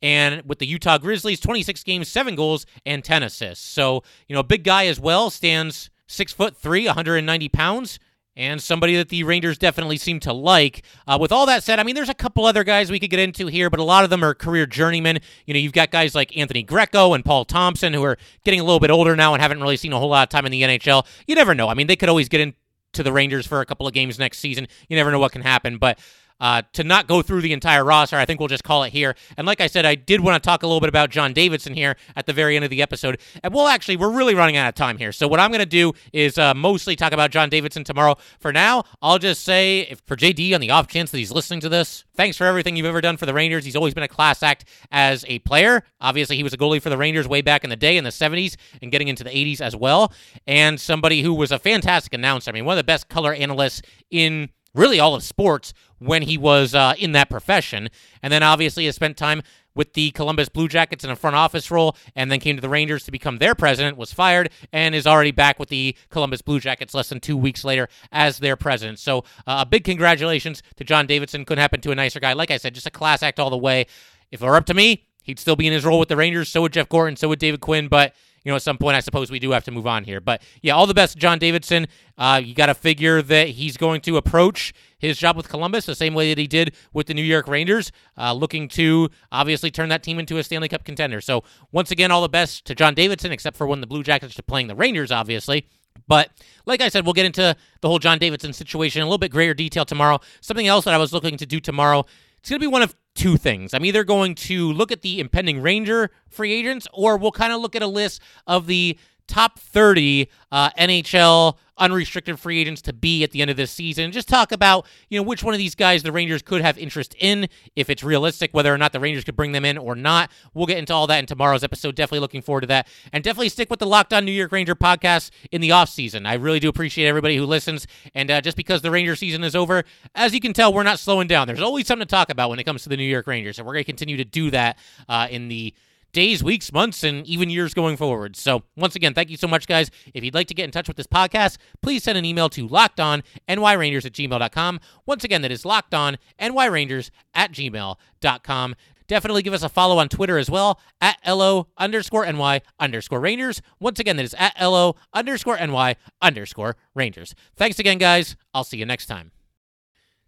And 0.01 0.43
with 0.49 0.61
the 0.61 0.67
Utah 0.67 0.99
Grizzlies, 0.99 1.41
26 1.41 1.83
games, 1.83 2.07
seven 2.07 2.37
goals, 2.37 2.67
and 2.87 3.03
10 3.03 3.25
assists. 3.25 3.65
So, 3.65 4.05
you 4.29 4.37
know, 4.37 4.45
big 4.45 4.62
guy 4.62 4.87
as 4.87 5.01
well, 5.01 5.29
stands 5.29 5.91
six 6.07 6.33
foot 6.33 6.57
three, 6.57 6.87
190 6.87 7.49
pounds 7.49 7.99
and 8.37 8.62
somebody 8.62 8.97
that 8.97 9.09
the 9.09 9.25
Rangers 9.25 9.59
definitely 9.59 9.97
seem 9.99 10.21
to 10.21 10.33
like. 10.33 10.83
Uh, 11.07 11.18
with 11.21 11.33
all 11.33 11.47
that 11.47 11.62
said, 11.62 11.79
I 11.79 11.83
mean, 11.83 11.95
there's 11.95 12.09
a 12.09 12.14
couple 12.14 12.47
other 12.47 12.64
guys 12.64 12.90
we 12.90 12.99
could 12.99 13.11
get 13.11 13.21
into 13.21 13.47
here, 13.47 13.68
but 13.68 13.81
a 13.81 13.85
lot 13.85 14.05
of 14.05 14.11
them 14.11 14.25
are 14.25 14.35
career 14.35 14.66
journeymen. 14.66 15.21
You 15.47 15.55
know, 15.55 15.61
you've 15.61 15.73
got 15.73 15.90
guys 15.90 16.14
like 16.14 16.37
Anthony 16.37 16.62
Greco 16.62 17.14
and 17.14 17.25
Paul 17.25 17.45
Thompson 17.45 17.92
who 17.92 18.03
are 18.05 18.16
getting 18.45 18.61
a 18.61 18.64
little 18.64 18.81
bit 18.81 18.90
older 18.90 19.14
now 19.16 19.35
and 19.35 19.42
haven't 19.42 19.61
really 19.61 19.77
seen 19.77 19.92
a 19.92 19.99
whole 19.99 20.09
lot 20.09 20.23
of 20.23 20.29
time 20.31 20.47
in 20.47 20.53
the 20.53 20.62
NHL. 20.62 21.07
You 21.27 21.35
never 21.35 21.55
know. 21.55 21.68
I 21.68 21.75
mean, 21.75 21.87
they 21.87 21.97
could 21.97 22.09
always 22.09 22.29
get 22.29 22.40
into 22.40 23.03
the 23.03 23.12
Rangers 23.12 23.47
for 23.47 23.61
a 23.61 23.66
couple 23.66 23.87
of 23.87 23.92
games 23.92 24.18
next 24.18 24.38
season. 24.38 24.66
You 24.88 24.97
never 24.97 25.11
know 25.11 25.18
what 25.18 25.33
can 25.33 25.42
happen, 25.42 25.77
but 25.79 25.99
uh, 26.42 26.61
to 26.72 26.83
not 26.83 27.07
go 27.07 27.22
through 27.22 27.40
the 27.40 27.52
entire 27.52 27.85
roster. 27.85 28.16
I 28.16 28.26
think 28.26 28.40
we'll 28.40 28.48
just 28.48 28.64
call 28.64 28.83
it 28.83 28.92
here. 28.92 29.14
And 29.37 29.46
like 29.46 29.61
I 29.61 29.68
said, 29.68 29.87
I 29.87 29.94
did 29.94 30.20
want 30.20 30.42
to 30.42 30.46
talk 30.46 30.64
a 30.64 30.66
little 30.66 30.81
bit 30.81 30.88
about 30.88 31.09
John 31.09 31.33
Davidson 31.33 31.72
here 31.72 31.96
at 32.16 32.26
the 32.26 32.33
very 32.33 32.57
end 32.57 32.64
of 32.64 32.70
the 32.70 32.83
episode. 32.83 33.20
And 33.44 33.55
we'll 33.55 33.68
actually, 33.68 33.96
we're 33.96 34.11
really 34.11 34.35
running 34.35 34.57
out 34.57 34.68
of 34.68 34.74
time 34.74 34.98
here. 34.98 35.12
So 35.12 35.28
what 35.28 35.38
I'm 35.38 35.50
going 35.50 35.61
to 35.61 35.66
do 35.66 35.92
is 36.12 36.38
uh, 36.38 36.52
mostly 36.52 36.96
talk 36.96 37.12
about 37.12 37.31
John 37.31 37.48
Davidson 37.48 37.85
tomorrow. 37.85 38.16
For 38.40 38.52
now, 38.52 38.83
I'll 39.00 39.20
just 39.20 39.44
say 39.44 39.83
if, 39.83 40.00
for 40.00 40.16
JD 40.16 40.52
on 40.52 40.61
the 40.61 40.70
off 40.70 40.88
chance 40.88 41.12
that 41.12 41.18
he's 41.18 41.31
listening 41.31 41.61
to 41.61 41.68
this, 41.68 42.02
thanks 42.16 42.37
for 42.37 42.44
everything 42.44 42.74
you've 42.74 42.87
ever 42.87 43.00
done 43.00 43.16
for 43.16 43.26
the 43.26 43.35
Rangers. 43.35 43.64
He's 43.64 43.76
always 43.76 43.94
been 43.94 44.02
a 44.02 44.09
class 44.09 44.42
act 44.42 44.64
as 44.90 45.24
a 45.28 45.38
player. 45.40 45.85
Obviously, 46.00 46.37
he 46.37 46.42
was 46.42 46.52
a 46.52 46.59
goalie 46.59 46.83
for 46.83 46.90
the 46.90 46.98
Rangers 46.98 47.28
way 47.28 47.42
back 47.42 47.62
in 47.62 47.70
the 47.70 47.76
day 47.76 47.96
in 47.96 48.02
the 48.02 48.11
70s 48.11 48.57
and 48.83 48.90
getting 48.90 49.07
into 49.07 49.22
the 49.22 49.31
80s 49.31 49.61
as 49.61 49.76
well. 49.76 50.12
And 50.48 50.81
somebody 50.81 51.22
who 51.22 51.35
was 51.35 51.52
a 51.52 51.59
fantastic 51.61 52.12
announcer. 52.12 52.50
I 52.50 52.52
mean, 52.52 52.64
one 52.64 52.72
of 52.72 52.78
the 52.78 52.85
best 52.85 53.09
color 53.09 53.33
analysts 53.33 53.83
in 54.11 54.48
really 54.75 54.99
all 54.99 55.15
of 55.15 55.23
sports 55.23 55.73
when 55.99 56.23
he 56.23 56.39
was 56.39 56.75
uh, 56.75 56.95
in 56.99 57.13
that 57.13 57.31
profession. 57.31 57.89
And 58.23 58.33
then 58.33 58.43
obviously 58.43 58.87
has 58.87 58.95
spent 58.95 59.17
time 59.17 59.43
with 59.75 59.95
the 59.95 60.11
Columbus 60.11 60.49
Blue 60.49 60.69
Jackets 60.69 61.03
in 61.03 61.11
a 61.11 61.17
front 61.17 61.35
office 61.35 61.71
role, 61.71 61.97
and 62.15 62.31
then 62.31 62.41
came 62.41 62.57
to 62.57 62.63
the 62.63 62.69
Rangers 62.69 63.05
to 63.05 63.11
become 63.11 63.39
their 63.39 63.55
president, 63.55 63.97
was 63.97 64.13
fired, 64.13 64.51
and 64.73 64.95
is 64.95 65.07
already 65.07 65.31
back 65.31 65.59
with 65.59 65.71
the 65.71 65.97
Columbus 66.11 66.43
Blue 66.43 66.61
Jackets 66.61 66.95
less 66.95 67.09
than 67.09 67.21
two 67.21 67.37
weeks 67.37 67.65
later 67.65 67.89
as 68.11 68.39
their 68.39 68.57
president. 68.57 68.99
So 68.99 69.21
uh, 69.47 69.61
a 69.61 69.67
big 69.67 69.85
congratulations 69.85 70.63
to 70.77 70.85
John 70.85 71.07
Davidson. 71.07 71.45
Couldn't 71.45 71.63
happen 71.63 71.81
to 71.83 71.91
a 71.91 71.95
nicer 71.95 72.21
guy. 72.21 72.35
Like 72.35 72.51
I 72.51 72.59
said, 72.59 72.75
just 72.75 72.87
a 72.87 72.91
class 72.91 73.23
act 73.23 73.41
all 73.41 73.51
the 73.51 73.57
way. 73.57 73.87
If 74.31 74.43
it 74.43 74.45
were 74.45 74.57
up 74.57 74.67
to 74.67 74.75
me, 74.75 75.07
he'd 75.23 75.39
still 75.39 75.57
be 75.57 75.67
in 75.67 75.73
his 75.73 75.85
role 75.87 75.99
with 75.99 76.09
the 76.09 76.17
Rangers. 76.17 76.51
So 76.51 76.63
would 76.63 76.73
Jeff 76.73 76.89
Gorton. 76.89 77.17
So 77.17 77.29
would 77.29 77.39
David 77.39 77.61
Quinn. 77.61 77.89
But 77.89 78.15
you 78.44 78.50
know, 78.50 78.57
at 78.57 78.62
some 78.62 78.78
point, 78.78 78.96
I 78.96 79.00
suppose 79.00 79.31
we 79.31 79.38
do 79.38 79.50
have 79.52 79.64
to 79.64 79.70
move 79.70 79.87
on 79.87 80.05
here. 80.05 80.20
But 80.20 80.42
yeah, 80.62 80.74
all 80.74 80.87
the 80.87 80.94
best, 80.94 81.18
John 81.18 81.38
Davidson. 81.38 81.87
Uh, 82.18 82.40
you 82.44 82.55
got 82.55 82.66
to 82.66 82.74
figure 82.74 83.22
that 83.22 83.48
he's 83.48 83.76
going 83.76 84.00
to 84.02 84.16
approach 84.16 84.72
his 84.98 85.18
job 85.18 85.37
with 85.37 85.48
Columbus 85.48 85.87
the 85.87 85.94
same 85.94 86.14
way 86.14 86.28
that 86.28 86.38
he 86.38 86.46
did 86.46 86.74
with 86.92 87.07
the 87.07 87.14
New 87.14 87.22
York 87.22 87.48
Rangers, 87.48 87.90
uh, 88.18 88.33
looking 88.33 88.68
to 88.68 89.11
obviously 89.33 89.70
turn 89.70 89.88
that 89.88 90.02
team 90.02 90.18
into 90.18 90.37
a 90.38 90.42
Stanley 90.44 90.68
Cup 90.68 90.85
contender. 90.85 91.20
So 91.20 91.42
once 91.72 91.90
again, 91.90 92.11
all 92.11 92.22
the 92.22 92.28
best 92.28 92.64
to 92.66 92.74
John 92.74 92.94
Davidson, 92.94 93.33
except 93.33 93.57
for 93.57 93.66
when 93.66 93.81
the 93.81 93.87
Blue 93.87 94.02
Jackets 94.02 94.38
are 94.38 94.42
playing 94.42 94.68
the 94.68 94.76
Rangers, 94.76 95.11
obviously. 95.11 95.66
But 96.07 96.31
like 96.66 96.81
I 96.81 96.88
said, 96.88 97.05
we'll 97.05 97.14
get 97.14 97.26
into 97.26 97.57
the 97.81 97.88
whole 97.88 97.98
John 97.98 98.18
Davidson 98.18 98.52
situation 98.52 99.00
in 99.00 99.05
a 99.05 99.07
little 99.07 99.18
bit 99.18 99.31
greater 99.31 99.55
detail 99.55 99.85
tomorrow. 99.85 100.20
Something 100.40 100.66
else 100.66 100.85
that 100.85 100.94
I 100.94 100.98
was 100.98 101.12
looking 101.12 101.37
to 101.38 101.46
do 101.46 101.61
tomorrow. 101.61 102.05
It's 102.38 102.50
going 102.50 102.61
to 102.61 102.64
be 102.64 102.70
one 102.70 102.83
of 102.83 102.94
two 103.14 103.37
things. 103.37 103.75
I'm 103.75 103.85
either 103.85 104.05
going 104.05 104.35
to 104.37 104.72
look 104.72 104.90
at 104.90 105.03
the 105.03 105.20
impending 105.20 105.61
Ranger 105.61 106.11
free 106.29 106.53
agents, 106.53 106.88
or 106.92 107.16
we'll 107.16 107.33
kind 107.33 107.53
of 107.53 107.61
look 107.61 107.77
at 107.77 107.83
a 107.83 107.87
list 107.87 108.22
of 108.46 108.66
the 108.66 108.98
top 109.27 109.59
30 109.59 110.29
uh, 110.51 110.71
NHL 110.79 111.57
unrestricted 111.79 112.39
free 112.39 112.61
agents 112.61 112.81
to 112.83 112.93
be 112.93 113.25
at 113.25 113.33
the 113.33 113.43
end 113.43 113.51
of 113.51 113.57
this 113.57 113.71
season. 113.71 114.13
Just 114.13 114.29
talk 114.29 114.53
about, 114.53 114.87
you 115.09 115.19
know, 115.19 115.23
which 115.23 115.43
one 115.43 115.53
of 115.53 115.59
these 115.59 115.75
guys 115.75 116.03
the 116.03 116.13
Rangers 116.13 116.41
could 116.41 116.61
have 116.61 116.79
interest 116.79 117.15
in, 117.19 117.49
if 117.75 117.91
it's 117.91 118.05
realistic, 118.05 118.53
whether 118.53 118.73
or 118.73 118.79
not 118.79 118.93
the 118.93 119.01
Rangers 119.01 119.25
could 119.25 119.35
bring 119.37 119.53
them 119.53 119.65
in 119.65 119.77
or 119.79 119.95
not. 119.95 120.31
We'll 120.55 120.67
get 120.67 120.79
into 120.79 120.95
all 120.95 121.07
that 121.09 121.19
in 121.19 121.27
tomorrow's 121.27 121.65
episode. 121.65 121.97
Definitely 121.97 122.21
looking 122.21 122.43
forward 122.43 122.63
to 122.63 122.67
that. 122.69 122.87
And 123.13 123.25
definitely 123.25 123.49
stick 123.49 123.69
with 123.69 123.81
the 123.81 123.87
Locked 123.87 124.13
On 124.13 124.25
New 124.25 124.33
York 124.33 124.53
Ranger 124.53 124.77
podcast 124.77 125.31
in 125.51 125.61
the 125.61 125.73
off 125.73 125.89
season. 125.89 126.25
I 126.25 126.35
really 126.35 126.61
do 126.61 126.69
appreciate 126.69 127.09
everybody 127.09 127.37
who 127.37 127.47
listens. 127.47 127.87
And 128.15 128.31
uh, 128.31 128.41
just 128.41 128.57
because 128.57 128.83
the 128.83 128.91
Ranger 128.91 129.17
season 129.17 129.43
is 129.43 129.57
over, 129.57 129.83
as 130.15 130.33
you 130.33 130.41
can 130.41 130.53
tell, 130.53 130.73
we're 130.73 130.83
not 130.85 130.99
slowing 131.01 131.27
down. 131.27 131.47
There's 131.47 131.61
always 131.61 131.87
something 131.87 132.07
to 132.07 132.11
talk 132.11 132.31
about 132.31 132.51
when 132.51 132.59
it 132.59 132.65
comes 132.65 132.85
to 132.85 132.89
the 132.89 132.97
New 132.97 133.03
York 133.05 133.27
Rangers. 133.27 133.59
And 133.59 133.67
we're 133.67 133.75
going 133.75 133.85
to 133.85 133.91
continue 133.91 134.19
to 134.19 134.25
do 134.25 134.51
that 134.51 134.79
uh, 135.09 135.27
in 135.31 135.49
the 135.49 135.75
days, 136.12 136.42
weeks, 136.42 136.72
months, 136.72 137.03
and 137.05 137.27
even 137.27 137.51
years 137.51 137.75
going 137.75 137.96
forward. 137.96 138.37
So, 138.37 138.62
once 138.77 138.94
again, 138.96 139.14
thank 139.14 139.31
you 139.31 139.37
so 139.37 139.48
much, 139.48 139.66
guys. 139.66 139.90
If 140.14 140.22
you'd 140.25 140.35
like 140.35 140.46
to 140.48 140.55
get 140.55 140.64
in 140.64 140.70
touch 140.70 140.88
with 140.88 140.96
this 140.96 141.07
podcast, 141.07 141.59
please 141.83 142.03
send 142.03 142.18
an 142.18 142.25
email 142.25 142.48
to 142.51 142.68
lockedonnyrangers 142.68 144.07
at 144.07 144.12
gmail.com. 144.12 144.81
Once 145.07 145.25
again, 145.25 145.42
that 145.42 145.51
is 145.51 145.64
lockedonnyrangers 145.64 147.11
at 147.35 147.53
gmail.com. 147.53 148.75
Definitely 149.09 149.42
give 149.42 149.53
us 149.53 149.62
a 149.62 149.68
follow 149.68 149.98
on 149.98 150.09
Twitter 150.09 150.38
as 150.38 150.48
well 150.48 150.81
at 151.01 151.18
LO 151.27 151.66
underscore 151.77 152.31
NY 152.31 152.62
underscore 152.81 153.20
Rangers. 153.20 153.61
Once 153.79 153.98
again, 153.98 154.16
that 154.16 154.25
is 154.25 154.35
at 154.38 154.55
LO 154.59 154.96
underscore 155.12 155.59
NY 155.59 155.96
underscore 156.22 156.77
Rangers. 156.94 157.35
Thanks 157.57 157.79
again, 157.79 157.98
guys. 157.98 158.37
I'll 158.55 158.64
see 158.64 158.79
you 158.79 158.87
next 158.87 159.07
time. 159.07 159.32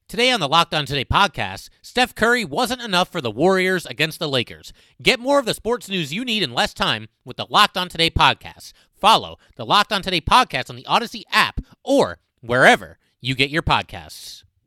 Today 0.07 0.31
on 0.31 0.39
the 0.39 0.49
Locked 0.49 0.75
On 0.75 0.85
Today 0.85 1.05
podcast, 1.05 1.71
Steph 1.81 2.15
Curry 2.15 2.45
wasn't 2.45 2.83
enough 2.83 3.11
for 3.11 3.23
the 3.23 3.31
Warriors 3.31 3.87
against 3.87 4.19
the 4.19 4.29
Lakers. 4.29 4.71
Get 5.03 5.19
more 5.19 5.39
of 5.39 5.47
the 5.47 5.55
sports 5.55 5.89
news 5.89 6.13
you 6.13 6.27
need 6.27 6.43
in 6.43 6.53
less 6.53 6.75
time 6.75 7.09
with 7.25 7.39
the 7.39 7.47
Locked 7.49 7.79
On 7.79 7.89
Today 7.89 8.11
podcast. 8.11 8.75
Follow 8.93 9.39
the 9.57 9.65
Locked 9.65 9.95
On 9.95 10.03
Today 10.03 10.21
podcast 10.21 10.69
on 10.69 10.77
the 10.77 10.85
Odyssey 10.85 11.25
app 11.33 11.61
or 11.83 12.19
wherever 12.43 12.99
you 13.23 13.35
get 13.35 13.49
your 13.49 13.63
podcasts. 13.63 14.44